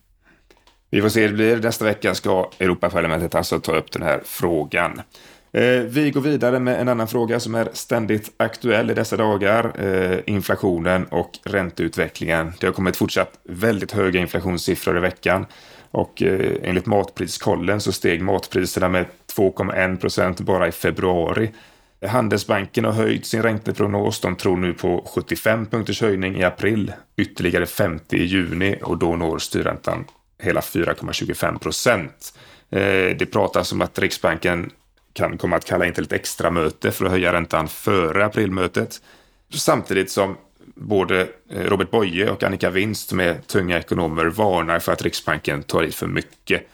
Vi 0.91 1.03
får 1.03 1.09
se 1.09 1.21
hur 1.21 1.29
det 1.29 1.35
blir. 1.35 1.57
Nästa 1.57 1.85
vecka 1.85 2.15
ska 2.15 2.51
Europaparlamentet 2.59 3.35
alltså 3.35 3.61
ta 3.61 3.73
upp 3.77 3.93
den 3.93 4.03
här 4.03 4.21
frågan. 4.25 5.01
Eh, 5.55 5.81
vi 5.81 6.11
går 6.11 6.21
vidare 6.21 6.59
med 6.59 6.81
en 6.81 6.89
annan 6.89 7.09
fråga 7.09 7.41
som 7.41 7.55
är 7.55 7.69
ständigt 7.73 8.33
aktuell 8.37 8.91
i 8.91 8.95
dessa 8.95 9.17
dagar. 9.17 9.73
Eh, 9.79 10.19
inflationen 10.27 11.05
och 11.05 11.39
ränteutvecklingen. 11.45 12.53
Det 12.61 12.67
har 12.67 12.73
kommit 12.73 12.97
fortsatt 12.97 13.39
väldigt 13.45 13.93
höga 13.93 14.21
inflationssiffror 14.21 14.97
i 14.97 15.01
veckan. 15.01 15.47
Och 15.91 16.23
eh, 16.23 16.53
enligt 16.63 16.87
Matpriskollen 16.87 17.81
så 17.81 17.93
steg 17.93 18.23
matpriserna 18.23 18.89
med 18.89 19.07
2,1 19.37 19.97
procent 19.97 20.41
bara 20.41 20.69
i 20.69 20.73
februari. 20.73 21.51
Handelsbanken 22.07 22.85
har 22.85 22.93
höjt 22.93 23.27
sin 23.27 23.43
ränteprognos. 23.43 24.21
De 24.21 24.37
tror 24.37 24.57
nu 24.57 24.75
på 24.75 25.11
75 25.15 25.67
punkters 25.67 26.01
höjning 26.01 26.37
i 26.37 26.45
april, 26.45 26.93
ytterligare 27.17 27.67
50 27.67 28.17
i 28.17 28.25
juni 28.25 28.79
och 28.83 28.99
då 28.99 29.17
når 29.17 29.39
styrräntan 29.39 30.05
hela 30.43 30.61
4,25 30.61 31.59
procent. 31.59 32.35
Det 33.19 33.33
pratas 33.33 33.73
om 33.73 33.81
att 33.81 33.99
Riksbanken 33.99 34.71
kan 35.13 35.39
komma 35.39 35.57
att 35.57 35.65
kalla 35.65 35.87
in 35.87 35.93
till 35.93 36.05
ett 36.05 36.13
extra 36.13 36.51
möte 36.51 36.91
för 36.91 37.05
att 37.05 37.11
höja 37.11 37.33
räntan 37.33 37.69
före 37.69 38.25
aprilmötet. 38.25 39.03
Samtidigt 39.55 40.11
som 40.11 40.37
både 40.75 41.21
eh, 41.51 41.61
Robert 41.65 41.91
Boye 41.91 42.31
och 42.31 42.43
Annika 42.43 42.71
Winst 42.71 43.13
med 43.13 43.47
tunga 43.47 43.79
ekonomer 43.79 44.25
varnar 44.25 44.79
för 44.79 44.93
att 44.93 45.03
Riksbanken 45.03 45.63
tar 45.63 45.83
i 45.83 45.93
för 45.93 46.07
mycket. 46.07 46.69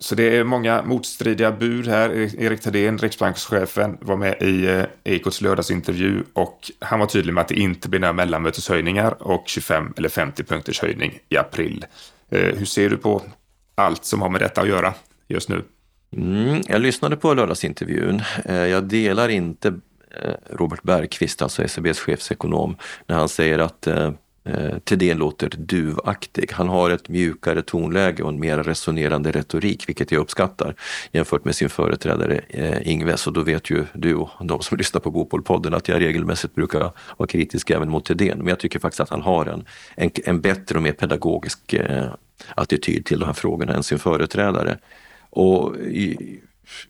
Så 0.00 0.14
det 0.14 0.36
är 0.36 0.44
många 0.44 0.82
motstridiga 0.82 1.52
bud 1.52 1.88
här. 1.88 2.10
E- 2.10 2.30
Erik 2.38 2.60
Thedéen, 2.60 2.98
riksbankschefen, 2.98 3.98
var 4.00 4.16
med 4.16 4.42
i 4.42 4.66
eh, 4.66 4.84
Ekots 5.04 5.40
lördagsintervju 5.40 6.22
och 6.32 6.70
han 6.78 7.00
var 7.00 7.06
tydlig 7.06 7.34
med 7.34 7.40
att 7.42 7.48
det 7.48 7.54
inte 7.54 7.88
blir 7.88 8.00
några 8.00 8.12
mellanmöteshöjningar 8.12 9.22
och 9.22 9.44
25 9.46 9.92
eller 9.96 10.08
50 10.08 10.44
punkters 10.44 10.80
höjning 10.80 11.18
i 11.28 11.36
april. 11.36 11.86
Eh, 12.30 12.40
hur 12.40 12.66
ser 12.66 12.90
du 12.90 12.96
på 12.96 13.22
allt 13.74 14.04
som 14.04 14.22
har 14.22 14.28
med 14.28 14.40
detta 14.40 14.60
att 14.60 14.68
göra 14.68 14.94
just 15.28 15.48
nu? 15.48 15.62
Mm, 16.16 16.62
jag 16.66 16.80
lyssnade 16.80 17.16
på 17.16 17.34
lördagsintervjun. 17.34 18.22
Eh, 18.44 18.56
jag 18.56 18.84
delar 18.84 19.28
inte 19.28 19.68
eh, 20.22 20.34
Robert 20.50 20.82
Bergqvist, 20.82 21.42
alltså 21.42 21.68
SEBs 21.68 21.98
chefsekonom, 21.98 22.76
när 23.06 23.16
han 23.16 23.28
säger 23.28 23.58
att 23.58 23.86
eh, 23.86 24.10
Thedéen 24.84 25.18
låter 25.18 25.48
duvaktig. 25.56 26.52
Han 26.52 26.68
har 26.68 26.90
ett 26.90 27.08
mjukare 27.08 27.62
tonläge 27.62 28.22
och 28.22 28.28
en 28.28 28.40
mer 28.40 28.58
resonerande 28.58 29.32
retorik, 29.32 29.88
vilket 29.88 30.12
jag 30.12 30.20
uppskattar 30.20 30.74
jämfört 31.12 31.44
med 31.44 31.54
sin 31.54 31.68
företrädare 31.68 32.40
eh, 32.48 32.88
Ingves. 32.92 33.26
Och 33.26 33.32
då 33.32 33.42
vet 33.42 33.70
ju 33.70 33.84
du 33.92 34.14
och 34.14 34.30
de 34.40 34.62
som 34.62 34.78
lyssnar 34.78 35.00
på 35.00 35.10
Bopolpodden 35.10 35.74
att 35.74 35.88
jag 35.88 36.00
regelmässigt 36.00 36.54
brukar 36.54 36.90
vara 37.16 37.26
kritisk 37.26 37.70
även 37.70 37.90
mot 37.90 38.04
Thedéen. 38.04 38.38
Men 38.38 38.48
jag 38.48 38.58
tycker 38.58 38.78
faktiskt 38.78 39.00
att 39.00 39.10
han 39.10 39.22
har 39.22 39.46
en, 39.46 39.64
en, 39.94 40.10
en 40.24 40.40
bättre 40.40 40.76
och 40.76 40.82
mer 40.82 40.92
pedagogisk 40.92 41.72
eh, 41.72 42.06
attityd 42.54 43.04
till 43.04 43.20
de 43.20 43.26
här 43.26 43.32
frågorna 43.32 43.74
än 43.74 43.82
sin 43.82 43.98
företrädare. 43.98 44.78
Och 45.30 45.76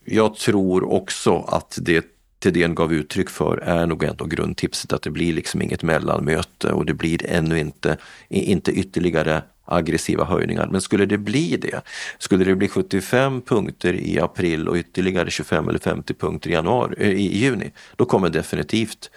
jag 0.04 0.36
tror 0.36 0.92
också 0.92 1.38
att 1.48 1.78
det 1.80 2.06
Thedéen 2.40 2.74
gav 2.74 2.92
uttryck 2.92 3.30
för 3.30 3.58
är 3.58 3.86
nog 3.86 4.04
ändå 4.04 4.24
grundtipset 4.24 4.92
att 4.92 5.02
det 5.02 5.10
blir 5.10 5.32
liksom 5.32 5.62
inget 5.62 5.82
mellanmöte 5.82 6.72
och 6.72 6.86
det 6.86 6.94
blir 6.94 7.26
ännu 7.26 7.58
inte, 7.58 7.96
inte 8.28 8.72
ytterligare 8.72 9.42
aggressiva 9.64 10.24
höjningar. 10.24 10.68
Men 10.72 10.80
skulle 10.80 11.06
det 11.06 11.18
bli 11.18 11.56
det, 11.56 11.80
skulle 12.18 12.44
det 12.44 12.54
bli 12.54 12.68
75 12.68 13.40
punkter 13.40 13.94
i 13.94 14.20
april 14.20 14.68
och 14.68 14.76
ytterligare 14.76 15.30
25 15.30 15.68
eller 15.68 15.78
50 15.78 16.14
punkter 16.14 16.50
i, 16.50 16.52
januari, 16.52 16.94
eh, 16.98 17.10
i 17.10 17.38
juni, 17.38 17.70
då 17.96 18.04
kommer 18.04 18.28
definitivt 18.28 19.10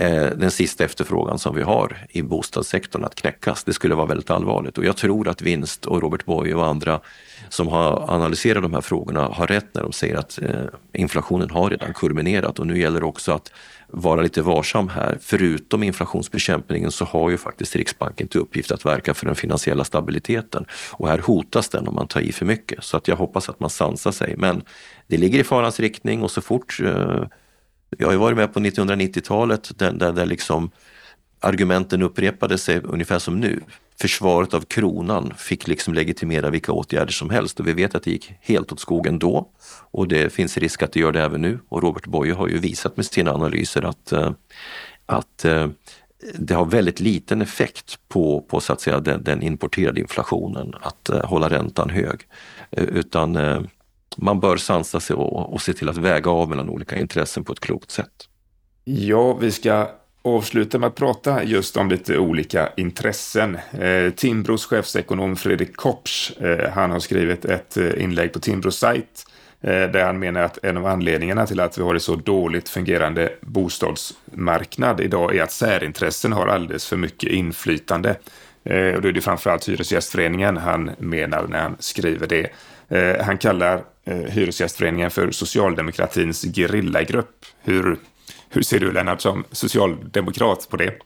Eh, 0.00 0.30
den 0.36 0.50
sista 0.50 0.84
efterfrågan 0.84 1.38
som 1.38 1.54
vi 1.54 1.62
har 1.62 1.96
i 2.08 2.22
bostadssektorn 2.22 3.04
att 3.04 3.14
knäckas. 3.14 3.64
Det 3.64 3.72
skulle 3.72 3.94
vara 3.94 4.06
väldigt 4.06 4.30
allvarligt 4.30 4.78
och 4.78 4.84
jag 4.84 4.96
tror 4.96 5.28
att 5.28 5.42
Vinst 5.42 5.86
och 5.86 6.02
Robert 6.02 6.24
Boye 6.24 6.54
och 6.54 6.66
andra 6.66 7.00
som 7.48 7.68
har 7.68 8.14
analyserat 8.14 8.62
de 8.62 8.74
här 8.74 8.80
frågorna 8.80 9.20
har 9.20 9.46
rätt 9.46 9.74
när 9.74 9.82
de 9.82 9.92
säger 9.92 10.16
att 10.16 10.38
eh, 10.42 10.64
inflationen 10.92 11.50
har 11.50 11.70
redan 11.70 11.94
kulminerat 11.94 12.58
och 12.58 12.66
nu 12.66 12.78
gäller 12.78 13.00
det 13.00 13.06
också 13.06 13.32
att 13.32 13.52
vara 13.88 14.22
lite 14.22 14.42
varsam 14.42 14.88
här. 14.88 15.18
Förutom 15.20 15.82
inflationsbekämpningen 15.82 16.90
så 16.90 17.04
har 17.04 17.30
ju 17.30 17.38
faktiskt 17.38 17.76
Riksbanken 17.76 18.28
till 18.28 18.40
uppgift 18.40 18.72
att 18.72 18.84
verka 18.84 19.14
för 19.14 19.26
den 19.26 19.34
finansiella 19.34 19.84
stabiliteten 19.84 20.66
och 20.92 21.08
här 21.08 21.18
hotas 21.18 21.68
den 21.68 21.88
om 21.88 21.94
man 21.94 22.08
tar 22.08 22.20
i 22.20 22.32
för 22.32 22.46
mycket. 22.46 22.84
Så 22.84 22.96
att 22.96 23.08
jag 23.08 23.16
hoppas 23.16 23.48
att 23.48 23.60
man 23.60 23.70
sansar 23.70 24.12
sig. 24.12 24.34
Men 24.36 24.62
det 25.06 25.16
ligger 25.16 25.38
i 25.38 25.44
farans 25.44 25.80
riktning 25.80 26.22
och 26.22 26.30
så 26.30 26.40
fort 26.40 26.80
eh, 26.84 27.24
jag 27.98 28.06
har 28.06 28.12
ju 28.12 28.18
varit 28.18 28.36
med 28.36 28.54
på 28.54 28.60
1990-talet 28.60 29.78
där, 29.78 29.92
där, 29.92 30.12
där 30.12 30.26
liksom 30.26 30.70
argumenten 31.40 32.02
upprepade 32.02 32.58
sig 32.58 32.80
ungefär 32.84 33.18
som 33.18 33.40
nu. 33.40 33.60
Försvaret 34.00 34.54
av 34.54 34.60
kronan 34.60 35.32
fick 35.36 35.68
liksom 35.68 35.94
legitimera 35.94 36.50
vilka 36.50 36.72
åtgärder 36.72 37.12
som 37.12 37.30
helst 37.30 37.60
och 37.60 37.68
vi 37.68 37.72
vet 37.72 37.94
att 37.94 38.02
det 38.02 38.10
gick 38.10 38.32
helt 38.40 38.72
åt 38.72 38.80
skogen 38.80 39.18
då. 39.18 39.48
Och 39.90 40.08
det 40.08 40.32
finns 40.32 40.58
risk 40.58 40.82
att 40.82 40.92
det 40.92 41.00
gör 41.00 41.12
det 41.12 41.22
även 41.22 41.40
nu. 41.40 41.58
Och 41.68 41.82
Robert 41.82 42.06
Boye 42.06 42.34
har 42.34 42.48
ju 42.48 42.58
visat 42.58 42.96
med 42.96 43.06
sina 43.06 43.32
analyser 43.32 43.82
att, 43.82 44.12
eh, 44.12 44.32
att 45.06 45.44
eh, 45.44 45.68
det 46.34 46.54
har 46.54 46.64
väldigt 46.64 47.00
liten 47.00 47.42
effekt 47.42 47.98
på, 48.08 48.40
på 48.40 48.60
så 48.60 48.72
att 48.72 48.80
säga, 48.80 49.00
den, 49.00 49.24
den 49.24 49.42
importerade 49.42 50.00
inflationen 50.00 50.74
att 50.80 51.08
eh, 51.08 51.24
hålla 51.24 51.48
räntan 51.48 51.90
hög. 51.90 52.20
Utan 52.70 53.36
man 54.16 54.40
bör 54.40 54.56
sansa 54.56 55.00
sig 55.00 55.16
och, 55.16 55.52
och 55.52 55.62
se 55.62 55.72
till 55.72 55.88
att 55.88 55.96
väga 55.96 56.30
av 56.30 56.48
mellan 56.48 56.68
olika 56.68 56.96
intressen 56.96 57.44
på 57.44 57.52
ett 57.52 57.60
klokt 57.60 57.90
sätt. 57.90 58.28
Ja, 58.84 59.32
vi 59.34 59.50
ska 59.50 59.90
avsluta 60.22 60.78
med 60.78 60.86
att 60.86 60.94
prata 60.94 61.44
just 61.44 61.76
om 61.76 61.88
lite 61.88 62.18
olika 62.18 62.68
intressen. 62.76 63.58
Eh, 63.72 64.10
Timbros 64.10 64.66
chefsekonom 64.66 65.36
Fredrik 65.36 65.76
Kopsch, 65.76 66.40
eh, 66.40 66.70
han 66.70 66.90
har 66.90 67.00
skrivit 67.00 67.44
ett 67.44 67.76
eh, 67.76 68.02
inlägg 68.02 68.32
på 68.32 68.38
Timbros 68.38 68.78
sajt 68.78 69.26
eh, 69.60 69.70
där 69.70 70.04
han 70.04 70.18
menar 70.18 70.40
att 70.40 70.64
en 70.64 70.76
av 70.76 70.86
anledningarna 70.86 71.46
till 71.46 71.60
att 71.60 71.78
vi 71.78 71.82
har 71.82 71.94
en 71.94 72.00
så 72.00 72.16
dåligt 72.16 72.68
fungerande 72.68 73.32
bostadsmarknad 73.40 75.00
idag 75.00 75.36
är 75.36 75.42
att 75.42 75.52
särintressen 75.52 76.32
har 76.32 76.46
alldeles 76.46 76.86
för 76.86 76.96
mycket 76.96 77.30
inflytande. 77.30 78.16
Eh, 78.64 78.94
och 78.94 79.02
då 79.02 79.08
är 79.08 79.12
det 79.12 79.20
framförallt 79.20 79.68
Hyresgästföreningen 79.68 80.56
han 80.56 80.90
menar 80.98 81.46
när 81.48 81.60
han 81.60 81.76
skriver 81.78 82.26
det. 82.26 82.50
Eh, 82.88 83.24
han 83.24 83.38
kallar 83.38 83.82
Eh, 84.04 84.16
Hyresgästföreningen 84.16 85.10
för 85.10 85.30
socialdemokratins 85.30 86.44
gerillagrupp. 86.56 87.46
Hur 87.62 87.98
hur 88.52 88.62
ser 88.62 88.80
du 88.80 88.92
Lennart 88.92 89.20
som 89.20 89.44
socialdemokrat 89.52 90.68
på 90.70 90.76
det? 90.76 90.98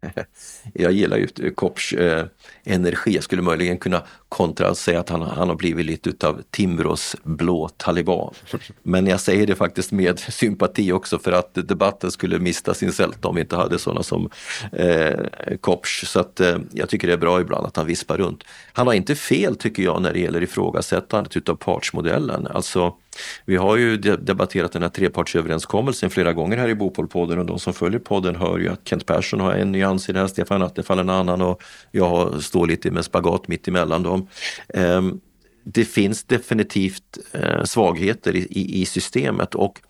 Jag 0.74 0.92
gillar 0.92 1.16
ju 1.16 1.28
eh, 1.42 1.50
Kopps 1.50 1.92
eh, 1.92 2.26
energi. 2.64 3.14
Jag 3.14 3.24
skulle 3.24 3.42
möjligen 3.42 3.78
kunna 3.78 4.02
kontra 4.28 4.70
och 4.70 4.78
säga 4.78 5.00
att 5.00 5.08
han, 5.08 5.22
han 5.22 5.48
har 5.48 5.56
blivit 5.56 5.86
lite 5.86 6.10
utav 6.10 6.42
Timrås 6.50 7.16
blå 7.22 7.68
taliban. 7.68 8.34
Men 8.82 9.06
jag 9.06 9.20
säger 9.20 9.46
det 9.46 9.54
faktiskt 9.54 9.92
med 9.92 10.18
sympati 10.28 10.92
också 10.92 11.18
för 11.18 11.32
att 11.32 11.54
debatten 11.54 12.10
skulle 12.10 12.38
mista 12.38 12.74
sin 12.74 12.92
sälta 12.92 13.28
om 13.28 13.34
vi 13.34 13.40
inte 13.40 13.56
hade 13.56 13.78
sådana 13.78 14.02
som 14.02 14.30
eh, 14.72 15.18
Kopsch. 15.60 16.06
Så 16.06 16.20
att 16.20 16.40
eh, 16.40 16.58
jag 16.72 16.88
tycker 16.88 17.08
det 17.08 17.14
är 17.14 17.18
bra 17.18 17.40
ibland 17.40 17.66
att 17.66 17.76
han 17.76 17.86
vispar 17.86 18.18
runt. 18.18 18.44
Han 18.72 18.86
har 18.86 18.94
inte 18.94 19.14
fel 19.14 19.56
tycker 19.56 19.82
jag 19.82 20.02
när 20.02 20.12
det 20.12 20.20
gäller 20.20 20.42
ifrågasättandet 20.42 21.36
utav 21.36 21.54
partsmodellen. 21.54 22.46
Alltså 22.46 22.94
vi 23.44 23.56
har 23.56 23.76
ju 23.76 23.96
debatterat 23.96 24.72
den 24.72 24.82
här 24.82 24.88
trepartsöverenskommelsen 24.88 26.10
flera 26.10 26.32
gånger 26.32 26.56
här 26.56 26.68
i 26.68 26.74
Bopolpodden 26.74 27.38
och 27.38 27.46
de 27.46 27.58
som 27.58 27.72
följer 27.72 28.00
podden 28.00 28.36
hör 28.36 28.58
ju 28.58 28.68
att 28.68 28.88
Kent 28.88 29.06
Persson 29.06 29.40
har 29.40 29.52
en 29.52 29.72
nyans 29.72 30.08
i 30.08 30.12
det 30.12 30.18
här, 30.18 30.26
Stefan 30.26 30.62
Attefall 30.62 30.98
en 30.98 31.10
annan 31.10 31.42
och 31.42 31.62
jag 31.90 32.42
står 32.42 32.66
lite 32.66 32.90
med 32.90 33.04
spagat 33.04 33.48
mitt 33.48 33.68
emellan 33.68 34.02
dem. 34.02 34.28
Ehm, 34.74 35.20
det 35.64 35.84
finns 35.84 36.24
definitivt 36.24 37.18
eh, 37.32 37.64
svagheter 37.64 38.36
i, 38.36 38.80
i 38.80 38.86
systemet 38.86 39.54
och 39.54 39.80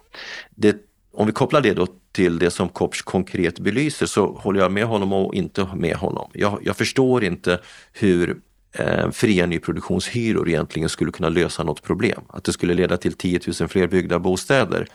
det, 0.51 0.77
om 1.13 1.27
vi 1.27 1.33
kopplar 1.33 1.61
det 1.61 1.75
då 1.75 1.87
till 2.13 2.39
det 2.39 2.51
som 2.51 2.69
Kopsch 2.69 3.05
konkret 3.05 3.59
belyser 3.59 4.07
så 4.07 4.27
håller 4.27 4.61
jag 4.61 4.73
med 4.73 4.85
honom 4.85 5.13
och 5.13 5.35
inte 5.35 5.69
med 5.75 5.97
honom. 5.97 6.31
Jag, 6.35 6.59
jag 6.63 6.77
förstår 6.77 7.25
inte 7.25 7.61
hur 7.93 8.37
eh, 8.73 9.11
fria 9.11 9.47
nyproduktionshyror 9.47 10.49
egentligen 10.49 10.89
skulle 10.89 11.13
kunna 11.13 11.29
lösa 11.29 11.63
något 11.65 11.83
problem. 11.83 12.23
Att 12.29 12.45
det 12.45 12.53
skulle 12.53 12.75
leda 12.75 12.97
till 12.97 13.13
10 13.13 13.41
000 13.61 13.69
fler 13.69 13.87
byggda 13.87 14.19
bostäder. 14.19 14.87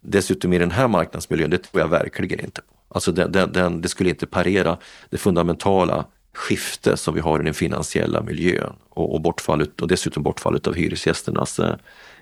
Dessutom 0.00 0.52
i 0.52 0.58
den 0.58 0.70
här 0.70 0.88
marknadsmiljön, 0.88 1.50
det 1.50 1.58
tror 1.58 1.80
jag 1.80 1.88
verkligen 1.88 2.40
inte 2.40 2.60
på. 2.60 2.74
Alltså 2.88 3.12
den, 3.12 3.32
den, 3.32 3.52
den, 3.52 3.80
det 3.80 3.88
skulle 3.88 4.10
inte 4.10 4.26
parera 4.26 4.78
det 5.10 5.18
fundamentala 5.18 6.04
skifte 6.34 6.96
som 6.96 7.14
vi 7.14 7.20
har 7.20 7.40
i 7.40 7.44
den 7.44 7.54
finansiella 7.54 8.22
miljön 8.22 8.72
och, 8.88 9.14
och, 9.14 9.20
bortfallet, 9.20 9.80
och 9.80 9.88
dessutom 9.88 10.22
bortfallet 10.22 10.66
av 10.66 10.74
hyresgästernas 10.74 11.58
eh, 11.58 11.74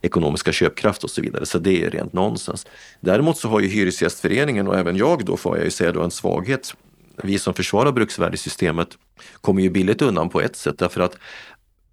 ekonomiska 0.03 0.53
köpkraft 0.53 1.05
och 1.05 1.11
så 1.11 1.23
vidare. 1.23 1.47
Så 1.47 1.59
det 1.59 1.85
är 1.85 1.91
rent 1.91 2.13
nonsens. 2.13 2.67
Däremot 3.01 3.39
så 3.39 3.49
har 3.49 3.61
ju 3.61 3.69
Hyresgästföreningen 3.69 4.69
och 4.69 4.79
även 4.79 4.97
jag 4.97 5.25
då 5.25 5.37
får 5.37 5.57
jag 5.57 5.65
ju 5.65 5.71
säga 5.71 5.93
då 5.93 6.03
en 6.03 6.11
svaghet. 6.11 6.75
Vi 7.23 7.39
som 7.39 7.55
försvarar 7.55 7.93
bruksvärdessystemet 7.93 8.89
kommer 9.41 9.63
ju 9.63 9.71
billigt 9.71 10.03
undan 10.03 10.29
på 10.29 10.41
ett 10.41 10.57
sätt 10.57 10.79
därför 10.79 11.01
att 11.01 11.17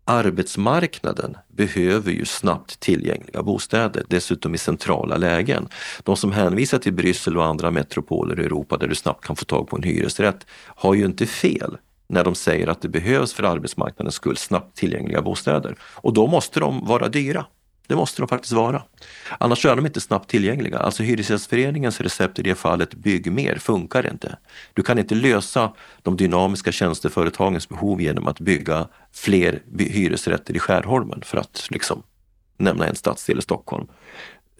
Arbetsmarknaden 0.09 1.37
behöver 1.47 2.11
ju 2.11 2.25
snabbt 2.25 2.79
tillgängliga 2.79 3.43
bostäder, 3.43 4.03
dessutom 4.07 4.55
i 4.55 4.57
centrala 4.57 5.17
lägen. 5.17 5.67
De 6.03 6.17
som 6.17 6.31
hänvisar 6.31 6.77
till 6.77 6.93
Bryssel 6.93 7.37
och 7.37 7.45
andra 7.45 7.71
metropoler 7.71 8.39
i 8.39 8.43
Europa 8.43 8.77
där 8.77 8.87
du 8.87 8.95
snabbt 8.95 9.25
kan 9.25 9.35
få 9.35 9.45
tag 9.45 9.67
på 9.67 9.75
en 9.77 9.83
hyresrätt 9.83 10.45
har 10.75 10.93
ju 10.93 11.05
inte 11.05 11.25
fel 11.25 11.77
när 12.09 12.23
de 12.23 12.35
säger 12.35 12.67
att 12.67 12.81
det 12.81 12.89
behövs 12.89 13.33
för 13.33 13.43
arbetsmarknadens 13.43 14.15
skull 14.15 14.37
snabbt 14.37 14.77
tillgängliga 14.77 15.21
bostäder. 15.21 15.75
Och 15.81 16.13
då 16.13 16.27
måste 16.27 16.59
de 16.59 16.85
vara 16.85 17.07
dyra. 17.07 17.45
Det 17.87 17.95
måste 17.95 18.21
de 18.21 18.27
faktiskt 18.27 18.53
vara. 18.53 18.83
Annars 19.37 19.65
är 19.65 19.75
de 19.75 19.85
inte 19.85 20.01
snabbt 20.01 20.29
tillgängliga. 20.29 20.79
Alltså 20.79 21.03
Hyresgästföreningens 21.03 22.01
recept 22.01 22.39
i 22.39 22.41
det 22.41 22.55
fallet, 22.55 22.93
bygg 22.93 23.31
mer, 23.31 23.55
funkar 23.55 24.11
inte. 24.11 24.37
Du 24.73 24.83
kan 24.83 24.99
inte 24.99 25.15
lösa 25.15 25.73
de 26.01 26.17
dynamiska 26.17 26.71
tjänsteföretagens 26.71 27.69
behov 27.69 28.01
genom 28.01 28.27
att 28.27 28.39
bygga 28.39 28.87
fler 29.13 29.61
hyresrätter 29.77 30.55
i 30.55 30.59
Skärholmen 30.59 31.21
för 31.25 31.37
att 31.37 31.67
liksom 31.69 32.03
nämna 32.57 32.87
en 32.87 32.95
stadsdel 32.95 33.39
i 33.39 33.41
Stockholm. 33.41 33.87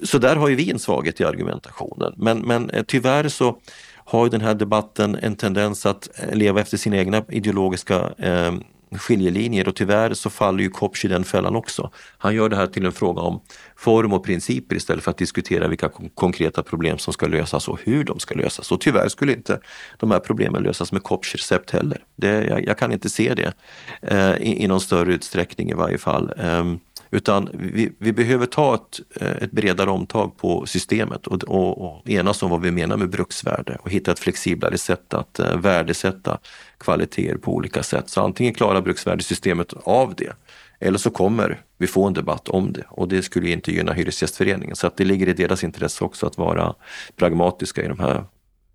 Så 0.04 0.18
där 0.18 0.36
har 0.36 0.48
ju 0.48 0.56
vi 0.56 0.72
en 0.72 0.80
svaghet 0.80 1.22
i 1.22 1.24
argumentationen. 1.24 2.14
Men, 2.18 2.40
men 2.40 2.70
eh, 2.70 2.84
tyvärr 2.88 3.30
så 3.30 3.58
har 3.96 4.26
ju 4.26 4.30
den 4.30 4.42
här 4.42 4.54
debatten 4.54 5.16
en 5.22 5.36
tendens 5.36 5.86
att 5.86 6.10
leva 6.34 6.62
efter 6.62 6.78
sina 6.78 6.98
egna 6.98 7.24
ideologiska 7.30 8.14
eh, 8.18 8.54
skiljelinjer 8.92 9.68
och 9.68 9.76
tyvärr 9.76 10.14
så 10.14 10.30
faller 10.30 10.64
ju 10.64 10.70
Kopsch 10.70 11.06
i 11.06 11.08
den 11.08 11.24
fällan 11.24 11.56
också. 11.56 11.92
Han 12.18 12.36
gör 12.36 12.50
det 12.50 12.56
här 12.56 12.68
till 12.68 12.86
en 12.86 12.92
fråga 12.92 13.22
om 13.22 13.42
form 13.76 14.14
och 14.14 14.24
principer 14.24 14.76
istället 14.76 15.04
för 15.04 15.12
att 15.12 15.18
diskutera 15.18 15.68
vilka 15.68 15.90
konkreta 16.16 16.64
problem 16.64 16.98
som 16.98 17.14
ska 17.14 17.28
lösas 17.28 17.68
och 17.68 17.80
hur 17.84 18.04
de 18.04 18.20
ska 18.20 18.36
lösas. 18.36 18.72
Och 18.72 18.82
tyvärr 18.82 19.08
skulle 19.08 19.34
inte 19.34 19.60
de 19.98 20.12
här 20.12 20.20
problemen 20.20 20.64
lösas 20.64 20.92
med 20.92 21.04
Kopsch 21.04 21.36
recept 21.36 21.72
heller. 21.72 22.04
Det, 22.16 22.46
jag, 22.46 22.66
jag, 22.66 22.78
kan 22.78 22.92
inte 22.92 23.10
se 23.10 23.34
det 23.34 23.54
eh, 24.02 24.48
i, 24.48 24.64
i 24.64 24.68
någon 24.68 24.82
större 24.82 25.14
utsträckning 25.14 25.70
i 25.70 25.74
varje 25.74 25.98
fall. 25.98 26.34
Um, 26.38 26.80
utan 27.18 27.50
vi, 27.54 27.92
vi 28.00 28.14
behöver 28.14 28.46
ta 28.46 28.76
ett, 28.76 29.22
eh, 29.22 29.44
ett 29.44 29.52
bredare 29.52 29.90
omtag 29.90 30.38
på 30.38 30.66
systemet 30.66 31.28
och, 31.28 31.44
och, 31.44 31.82
och 31.82 32.10
enas 32.10 32.44
om 32.44 32.50
vad 32.50 32.62
vi 32.62 32.72
menar 32.72 32.98
med 32.98 33.10
bruksvärde 33.10 33.78
och 33.82 33.92
hitta 33.92 34.12
ett 34.12 34.20
flexiblare 34.20 34.78
sätt 34.78 35.14
att 35.14 35.40
uh, 35.40 35.58
värdesätta 35.58 36.38
kvaliteter 36.78 37.38
på 37.38 37.54
olika 37.54 37.84
sätt. 37.84 38.10
Så 38.10 38.22
antingen 38.22 38.54
klarar 38.54 38.82
bruksvärdesystemet 38.82 39.74
av 39.84 40.16
det 40.16 40.34
eller 40.80 40.98
så 40.98 41.10
kommer 41.10 41.62
vi 41.78 41.88
få 41.88 42.08
en 42.08 42.14
debatt 42.14 42.50
om 42.50 42.74
det 42.74 42.84
och 42.90 43.08
det 43.08 43.22
skulle 43.22 43.50
inte 43.50 43.72
gynna 43.72 43.94
Hyresgästföreningen. 43.94 44.76
Så 44.76 44.88
att 44.88 44.98
det 44.98 45.06
ligger 45.06 45.28
i 45.30 45.34
deras 45.34 45.64
intresse 45.64 46.04
också 46.04 46.28
att 46.28 46.38
vara 46.38 46.74
pragmatiska 47.16 47.84
i 47.84 47.88
de 47.88 48.00
här 48.00 48.24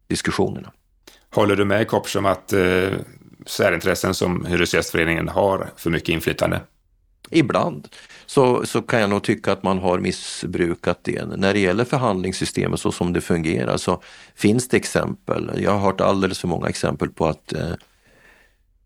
diskussionerna. 0.07 0.73
Håller 1.35 1.57
du 1.57 1.65
med 1.65 1.89
Kopsch 1.89 2.17
om 2.17 2.27
att 2.27 2.53
eh, 2.53 2.91
särintressen 3.47 4.15
som 4.15 4.47
Hyresgästföreningen 4.47 5.29
har 5.29 5.71
för 5.77 5.91
mycket 5.91 6.09
inflytande? 6.09 6.61
Ibland 7.33 7.89
så, 8.27 8.67
så 8.67 8.83
kan 8.83 9.01
jag 9.01 9.11
nog 9.11 9.23
tycka 9.23 9.53
att 9.53 9.63
man 9.63 9.79
har 9.79 9.99
missbrukat 9.99 10.99
det. 11.03 11.25
När 11.37 11.53
det 11.53 11.61
gäller 11.61 11.85
förhandlingssystemet 11.85 12.81
så 12.81 12.93
som 12.93 13.13
det 13.13 13.21
fungerar 13.21 13.77
så 13.77 14.03
finns 14.35 14.69
det 14.69 14.77
exempel. 14.77 15.51
Jag 15.63 15.71
har 15.71 15.79
hört 15.79 16.01
alldeles 16.01 16.39
för 16.39 16.49
många 16.49 16.69
exempel 16.69 17.09
på 17.09 17.27
att 17.27 17.53
eh, 17.53 17.73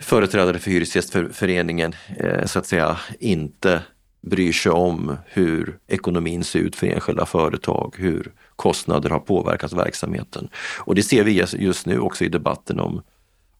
företrädare 0.00 0.58
för 0.58 0.70
Hyresgästföreningen 0.70 1.94
eh, 2.16 2.44
så 2.44 2.58
att 2.58 2.66
säga 2.66 2.98
inte 3.20 3.82
bryr 4.20 4.52
sig 4.52 4.72
om 4.72 5.16
hur 5.26 5.78
ekonomin 5.86 6.44
ser 6.44 6.58
ut 6.58 6.76
för 6.76 6.86
enskilda 6.86 7.26
företag, 7.26 7.94
hur 7.98 8.32
kostnader 8.56 9.10
har 9.10 9.18
påverkat 9.18 9.72
verksamheten. 9.72 10.48
Och 10.78 10.94
det 10.94 11.02
ser 11.02 11.24
vi 11.24 11.44
just 11.58 11.86
nu 11.86 11.98
också 11.98 12.24
i 12.24 12.28
debatten 12.28 12.80
om, 12.80 13.02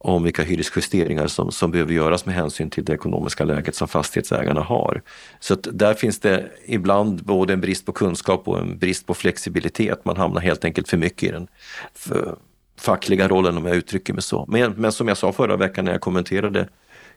om 0.06 0.22
vilka 0.22 0.42
hyresjusteringar 0.42 1.26
som, 1.26 1.52
som 1.52 1.70
behöver 1.70 1.92
göras 1.92 2.26
med 2.26 2.34
hänsyn 2.34 2.70
till 2.70 2.84
det 2.84 2.92
ekonomiska 2.92 3.44
läget 3.44 3.74
som 3.74 3.88
fastighetsägarna 3.88 4.60
har. 4.60 5.02
Så 5.40 5.54
att 5.54 5.68
där 5.72 5.94
finns 5.94 6.20
det 6.20 6.50
ibland 6.66 7.24
både 7.24 7.52
en 7.52 7.60
brist 7.60 7.86
på 7.86 7.92
kunskap 7.92 8.48
och 8.48 8.58
en 8.58 8.78
brist 8.78 9.06
på 9.06 9.14
flexibilitet. 9.14 10.04
Man 10.04 10.16
hamnar 10.16 10.40
helt 10.40 10.64
enkelt 10.64 10.88
för 10.88 10.96
mycket 10.96 11.22
i 11.28 11.32
den 11.32 11.48
fackliga 12.78 13.28
rollen 13.28 13.56
om 13.56 13.66
jag 13.66 13.76
uttrycker 13.76 14.12
mig 14.12 14.22
så. 14.22 14.44
Men, 14.48 14.72
men 14.72 14.92
som 14.92 15.08
jag 15.08 15.16
sa 15.16 15.32
förra 15.32 15.56
veckan 15.56 15.84
när 15.84 15.92
jag 15.92 16.00
kommenterade 16.00 16.68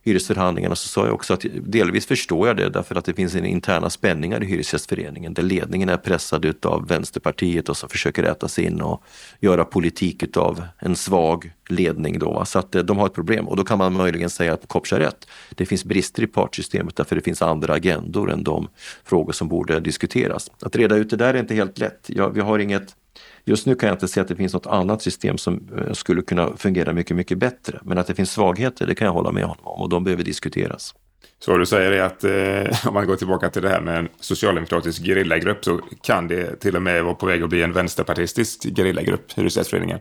hyresförhandlingarna 0.04 0.76
så 0.76 0.88
sa 0.88 1.06
jag 1.06 1.14
också 1.14 1.34
att 1.34 1.46
delvis 1.62 2.06
förstår 2.06 2.48
jag 2.48 2.58
det 2.58 2.70
därför 2.70 2.96
att 2.96 3.06
det 3.06 3.14
finns 3.14 3.36
en 3.36 3.46
interna 3.46 3.90
spänningar 3.90 4.44
i 4.44 4.46
Hyresgästföreningen 4.46 5.34
där 5.34 5.44
ledningen 5.44 5.90
är 5.90 5.98
pressad 5.98 6.46
utav 6.46 6.88
Vänsterpartiet 6.88 7.70
och 7.70 7.78
som 7.78 7.90
försöker 7.90 8.24
äta 8.24 8.48
sig 8.48 8.66
in 8.66 8.82
och 8.82 9.04
göra 9.40 9.66
politik 9.66 10.24
utav 10.24 10.64
en 10.80 10.96
svag 10.96 11.52
ledning 11.70 12.20
då. 12.20 12.46
Så 12.46 12.60
att 12.60 12.76
eh, 12.76 12.84
de 12.84 12.98
har 12.98 13.06
ett 13.06 13.14
problem 13.14 13.48
och 13.48 13.56
då 13.56 13.64
kan 13.64 13.78
man 13.78 13.94
möjligen 13.94 14.30
säga 14.30 14.54
att 14.54 14.68
Kopsch 14.68 14.92
har 14.92 15.00
rätt. 15.00 15.28
Det 15.50 15.66
finns 15.66 15.86
brister 15.86 16.24
i 16.24 16.28
partsystemet 16.28 16.96
därför 16.96 17.16
det 17.16 17.22
finns 17.22 17.42
andra 17.42 17.74
agendor 17.74 18.32
än 18.32 18.44
de 18.44 18.68
frågor 19.04 19.34
som 19.34 19.48
borde 19.48 19.80
diskuteras. 19.80 20.52
Att 20.62 20.76
reda 20.76 20.96
ut 20.96 21.10
det 21.10 21.16
där 21.16 21.34
är 21.34 21.40
inte 21.40 21.56
helt 21.56 21.78
lätt. 21.78 22.06
Ja, 22.08 22.30
vi 22.30 22.42
har 22.42 22.60
inget 22.60 22.96
Just 23.46 23.66
nu 23.66 23.76
kan 23.76 23.88
jag 23.88 23.96
inte 23.96 24.08
se 24.08 24.22
att 24.22 24.28
det 24.28 24.36
finns 24.36 24.54
något 24.54 24.68
annat 24.68 25.02
system 25.02 25.38
som 25.38 25.70
eh, 25.78 25.94
skulle 25.94 26.22
kunna 26.22 26.58
fungera 26.58 26.94
mycket, 26.94 27.16
mycket 27.18 27.38
bättre. 27.38 27.80
Men 27.84 27.98
att 27.98 28.08
det 28.08 28.16
finns 28.16 28.32
svagheter, 28.32 28.88
det 28.88 28.96
kan 28.96 29.06
jag 29.06 29.14
hålla 29.14 29.32
med 29.32 29.44
honom 29.44 29.68
om 29.68 29.82
och 29.82 29.90
de 29.90 30.04
behöver 30.04 30.24
diskuteras. 30.24 30.94
Så 31.40 31.58
du 31.58 31.66
säger 31.66 31.92
är 31.92 32.02
att 32.02 32.24
eh, 32.24 32.88
om 32.88 32.94
man 32.94 33.08
går 33.08 33.16
tillbaka 33.16 33.50
till 33.50 33.62
det 33.62 33.70
här 33.70 33.82
med 33.82 33.98
en 33.98 34.10
socialdemokratisk 34.20 35.04
gerillagrupp 35.04 35.66
så 35.66 35.80
kan 36.02 36.28
det 36.28 36.56
till 36.56 36.76
och 36.76 36.82
med 36.82 37.04
vara 37.04 37.16
på 37.16 37.26
väg 37.26 37.44
att 37.44 37.50
bli 37.50 37.64
en 37.64 37.74
vänsterpartistisk 37.74 38.76
gerillagrupp, 38.76 39.32
Hyresgästföreningen? 39.36 40.00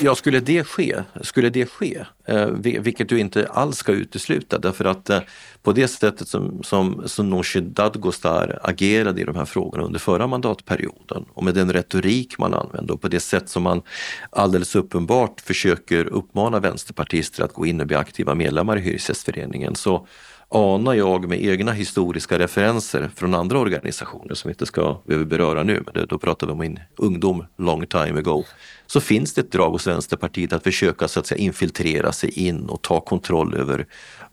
Ja, 0.00 0.14
skulle 0.14 0.40
det 0.40 0.64
ske, 0.64 1.02
skulle 1.22 1.50
det 1.50 1.66
ske, 1.66 2.04
eh, 2.24 2.46
vilket 2.56 3.08
du 3.08 3.18
inte 3.18 3.48
alls 3.48 3.76
ska 3.76 3.92
utesluta 3.92 4.58
därför 4.58 4.84
att 4.84 5.10
eh, 5.10 5.20
på 5.62 5.72
det 5.72 5.88
sättet 5.88 6.28
som, 6.28 6.62
som, 6.62 7.02
som 7.06 7.30
Nooshi 7.30 7.60
Dadgostar 7.60 8.58
agerade 8.62 9.20
i 9.20 9.24
de 9.24 9.36
här 9.36 9.44
frågorna 9.44 9.84
under 9.84 9.98
förra 9.98 10.26
mandatperioden 10.26 11.24
och 11.28 11.44
med 11.44 11.54
den 11.54 11.72
retorik 11.72 12.38
man 12.38 12.54
använde 12.54 12.92
och 12.92 13.00
på 13.00 13.08
det 13.08 13.20
sätt 13.20 13.48
som 13.48 13.62
man 13.62 13.82
alldeles 14.30 14.76
uppenbart 14.76 15.40
försöker 15.40 16.04
uppmana 16.06 16.60
vänsterpartister 16.60 17.44
att 17.44 17.52
gå 17.52 17.66
in 17.66 17.80
och 17.80 17.86
bli 17.86 17.96
aktiva 17.96 18.34
medlemmar 18.34 18.76
i 18.76 18.80
Hyresgästföreningen 18.80 19.74
så 19.74 20.06
anar 20.48 20.94
jag 20.94 21.28
med 21.28 21.44
egna 21.44 21.72
historiska 21.72 22.38
referenser 22.38 23.10
från 23.16 23.34
andra 23.34 23.58
organisationer 23.58 24.34
som 24.34 24.48
vi 24.48 24.52
inte 24.52 24.66
ska 24.66 25.00
behöva 25.04 25.24
beröra 25.24 25.62
nu, 25.62 25.82
men 25.84 25.94
det, 25.94 26.06
då 26.06 26.18
pratar 26.18 26.46
vi 26.46 26.52
om 26.52 26.58
min 26.58 26.78
ungdom 26.96 27.44
long 27.58 27.86
time 27.86 28.18
ago, 28.18 28.44
så 28.86 29.00
finns 29.00 29.34
det 29.34 29.40
ett 29.40 29.52
drag 29.52 29.70
hos 29.70 29.86
Vänsterpartiet 29.86 30.52
att 30.52 30.62
försöka 30.62 31.08
så 31.08 31.20
att 31.20 31.26
säga 31.26 31.38
infiltrera 31.38 32.12
sig 32.12 32.30
in 32.30 32.66
och 32.68 32.82
ta 32.82 33.00
kontroll 33.00 33.54
över 33.54 33.86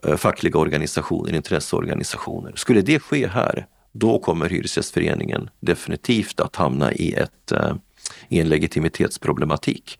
eh, 0.03 0.15
fackliga 0.15 0.59
organisationer, 0.59 1.35
intresseorganisationer. 1.35 2.53
Skulle 2.55 2.81
det 2.81 2.99
ske 2.99 3.27
här, 3.27 3.65
då 3.91 4.19
kommer 4.19 4.49
Hyresgästföreningen 4.49 5.49
definitivt 5.59 6.39
att 6.39 6.55
hamna 6.55 6.93
i, 6.93 7.13
ett, 7.13 7.51
eh, 7.51 7.75
i 8.29 8.39
en 8.39 8.49
legitimitetsproblematik. 8.49 9.99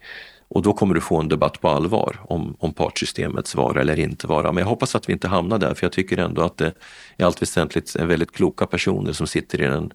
Och 0.54 0.62
då 0.62 0.74
kommer 0.74 0.96
du 0.96 1.02
få 1.02 1.18
en 1.20 1.28
debatt 1.28 1.62
på 1.62 1.70
allvar 1.70 2.20
om, 2.24 2.56
om 2.60 2.74
partssystemets 2.74 3.56
vara 3.56 3.82
eller 3.82 4.00
inte 4.00 4.28
vara. 4.28 4.52
Men 4.52 4.62
jag 4.62 4.70
hoppas 4.70 4.96
att 4.96 5.10
vi 5.10 5.14
inte 5.14 5.28
hamnar 5.28 5.58
där, 5.58 5.74
för 5.74 5.86
jag 5.86 5.92
tycker 5.92 6.18
ändå 6.18 6.42
att 6.42 6.58
det 6.58 6.74
i 7.18 7.24
allt 7.24 7.42
väsentligt 7.42 7.96
är 7.96 8.06
väldigt 8.06 8.32
kloka 8.32 8.66
personer 8.66 9.14
som 9.14 9.28
sitter 9.28 9.62
i, 9.62 9.66
den, 9.66 9.94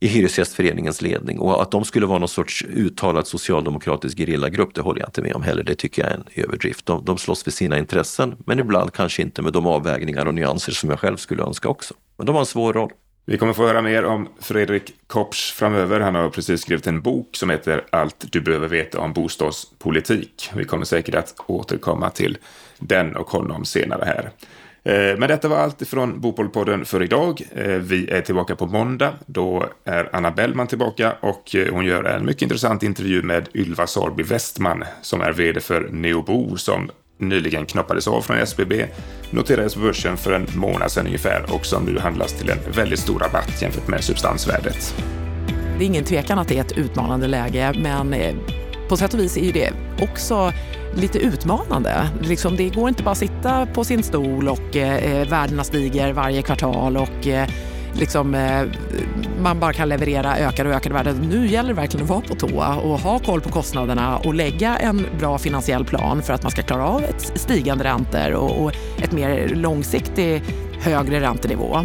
i 0.00 0.06
Hyresgästföreningens 0.06 1.02
ledning. 1.02 1.38
Och 1.38 1.62
att 1.62 1.70
de 1.70 1.84
skulle 1.84 2.06
vara 2.06 2.18
någon 2.18 2.28
sorts 2.28 2.64
uttalad 2.64 3.26
socialdemokratisk 3.26 4.18
gerillagrupp, 4.18 4.74
det 4.74 4.80
håller 4.80 5.00
jag 5.00 5.08
inte 5.08 5.22
med 5.22 5.34
om 5.34 5.42
heller. 5.42 5.62
Det 5.62 5.74
tycker 5.74 6.02
jag 6.02 6.10
är 6.10 6.14
en 6.14 6.44
överdrift. 6.44 6.86
De, 6.86 7.04
de 7.04 7.18
slåss 7.18 7.44
för 7.44 7.50
sina 7.50 7.78
intressen, 7.78 8.36
men 8.46 8.58
ibland 8.58 8.92
kanske 8.92 9.22
inte 9.22 9.42
med 9.42 9.52
de 9.52 9.66
avvägningar 9.66 10.26
och 10.26 10.34
nyanser 10.34 10.72
som 10.72 10.90
jag 10.90 11.00
själv 11.00 11.16
skulle 11.16 11.42
önska 11.42 11.68
också. 11.68 11.94
Men 12.16 12.26
de 12.26 12.32
har 12.32 12.40
en 12.40 12.46
svår 12.46 12.72
roll. 12.72 12.90
Vi 13.30 13.38
kommer 13.38 13.52
få 13.52 13.66
höra 13.66 13.82
mer 13.82 14.04
om 14.04 14.28
Fredrik 14.40 14.94
Kopsch 15.06 15.54
framöver. 15.54 16.00
Han 16.00 16.14
har 16.14 16.30
precis 16.30 16.60
skrivit 16.60 16.86
en 16.86 17.00
bok 17.00 17.36
som 17.36 17.50
heter 17.50 17.84
Allt 17.90 18.24
du 18.32 18.40
behöver 18.40 18.68
veta 18.68 19.00
om 19.00 19.12
bostadspolitik. 19.12 20.50
Vi 20.54 20.64
kommer 20.64 20.84
säkert 20.84 21.14
att 21.14 21.34
återkomma 21.46 22.10
till 22.10 22.38
den 22.78 23.16
och 23.16 23.30
honom 23.30 23.64
senare 23.64 24.04
här. 24.04 24.30
Eh, 24.82 25.18
men 25.18 25.28
detta 25.28 25.48
var 25.48 25.56
allt 25.56 25.88
från 25.88 26.20
Bopolpodden 26.20 26.84
för 26.84 27.02
idag. 27.02 27.42
Eh, 27.54 27.66
vi 27.66 28.10
är 28.10 28.20
tillbaka 28.20 28.56
på 28.56 28.66
måndag. 28.66 29.12
Då 29.26 29.66
är 29.84 30.10
Anna 30.12 30.30
Bellman 30.30 30.66
tillbaka 30.66 31.12
och 31.20 31.54
eh, 31.54 31.72
hon 31.72 31.84
gör 31.84 32.04
en 32.04 32.26
mycket 32.26 32.42
intressant 32.42 32.82
intervju 32.82 33.22
med 33.22 33.48
Ylva 33.54 33.86
Sorby 33.86 34.22
Westman 34.22 34.84
som 35.02 35.20
är 35.20 35.32
vd 35.32 35.60
för 35.60 35.88
Neobo 35.90 36.56
som 36.56 36.90
nyligen 37.20 37.66
knoppades 37.66 38.08
av 38.08 38.20
från 38.20 38.36
SBB, 38.36 38.86
noterades 39.30 39.74
på 39.74 39.80
börsen 39.80 40.16
för 40.16 40.32
en 40.32 40.46
månad 40.54 40.90
sedan 40.90 41.06
ungefär 41.06 41.44
och 41.54 41.66
som 41.66 41.84
nu 41.84 41.98
handlas 41.98 42.32
till 42.32 42.50
en 42.50 42.58
väldigt 42.74 42.98
stor 42.98 43.18
rabatt 43.18 43.62
jämfört 43.62 43.88
med 43.88 44.04
substansvärdet. 44.04 44.94
Det 45.78 45.84
är 45.84 45.86
ingen 45.86 46.04
tvekan 46.04 46.38
att 46.38 46.48
det 46.48 46.56
är 46.56 46.60
ett 46.60 46.78
utmanande 46.78 47.26
läge, 47.26 47.74
men 47.82 48.14
eh, 48.14 48.34
på 48.88 48.96
sätt 48.96 49.14
och 49.14 49.20
vis 49.20 49.36
är 49.36 49.52
det 49.52 49.72
också 50.02 50.52
lite 50.94 51.18
utmanande. 51.18 52.08
Liksom, 52.22 52.56
det 52.56 52.68
går 52.68 52.88
inte 52.88 53.02
bara 53.02 53.10
att 53.10 53.18
sitta 53.18 53.66
på 53.66 53.84
sin 53.84 54.02
stol 54.02 54.48
och 54.48 54.76
eh, 54.76 54.96
eh 54.96 55.28
värdena 55.28 55.64
stiger 55.64 56.12
varje 56.12 56.42
kvartal 56.42 56.96
och 56.96 57.26
eh, 57.26 57.48
liksom, 57.94 58.34
eh, 58.34 58.62
man 59.42 59.60
bara 59.60 59.72
kan 59.72 59.88
leverera 59.88 60.36
ökade 60.36 60.68
och 60.68 60.74
ökade 60.74 60.94
värden. 60.94 61.16
Nu 61.16 61.46
gäller 61.46 61.68
det 61.68 61.74
verkligen 61.74 62.04
att 62.04 62.10
vara 62.10 62.20
på 62.20 62.34
tå 62.34 62.80
och 62.82 63.00
ha 63.00 63.18
koll 63.18 63.40
på 63.40 63.48
kostnaderna 63.48 64.16
och 64.18 64.34
lägga 64.34 64.76
en 64.76 65.06
bra 65.18 65.38
finansiell 65.38 65.84
plan 65.84 66.22
för 66.22 66.32
att 66.32 66.42
man 66.42 66.50
ska 66.50 66.62
klara 66.62 66.86
av 66.86 67.04
ett 67.04 67.32
stigande 67.34 67.84
räntor 67.84 68.32
och, 68.32 68.64
och 68.64 68.72
ett 69.02 69.12
mer 69.12 69.48
långsiktigt 69.48 70.42
högre 70.80 71.20
räntenivå. 71.20 71.78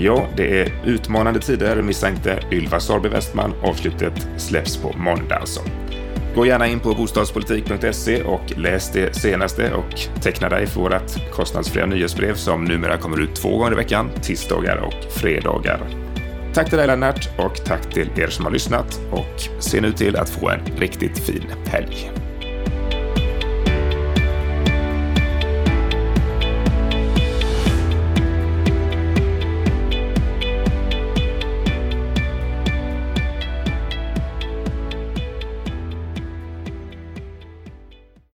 Ja, 0.00 0.26
det 0.36 0.60
är 0.60 0.72
utmanande 0.84 1.40
tider 1.40 1.82
Missa 1.82 2.08
inte 2.08 2.40
Ylva 2.52 2.80
Sarby 2.80 3.08
Westman. 3.08 3.54
Avslutet 3.62 4.28
släpps 4.36 4.76
på 4.76 4.92
måndag 4.96 5.36
alltså. 5.36 5.60
Gå 6.38 6.46
gärna 6.46 6.66
in 6.66 6.80
på 6.80 6.94
bostadspolitik.se 6.94 8.22
och 8.22 8.58
läs 8.58 8.92
det 8.92 9.16
senaste 9.16 9.74
och 9.74 10.22
teckna 10.22 10.48
dig 10.48 10.66
för 10.66 10.80
vårt 10.80 11.32
kostnadsfria 11.32 11.86
nyhetsbrev 11.86 12.34
som 12.34 12.64
numera 12.64 12.98
kommer 12.98 13.20
ut 13.20 13.34
två 13.34 13.58
gånger 13.58 13.72
i 13.72 13.74
veckan, 13.74 14.10
tisdagar 14.22 14.76
och 14.76 15.12
fredagar. 15.12 15.80
Tack 16.54 16.68
till 16.68 16.78
dig 16.78 16.86
Lennart 16.86 17.28
och 17.38 17.64
tack 17.64 17.94
till 17.94 18.10
er 18.16 18.26
som 18.28 18.44
har 18.44 18.52
lyssnat 18.52 19.00
och 19.12 19.62
se 19.62 19.80
nu 19.80 19.92
till 19.92 20.16
att 20.16 20.30
få 20.30 20.48
en 20.48 20.60
riktigt 20.76 21.18
fin 21.18 21.44
helg. 21.66 22.10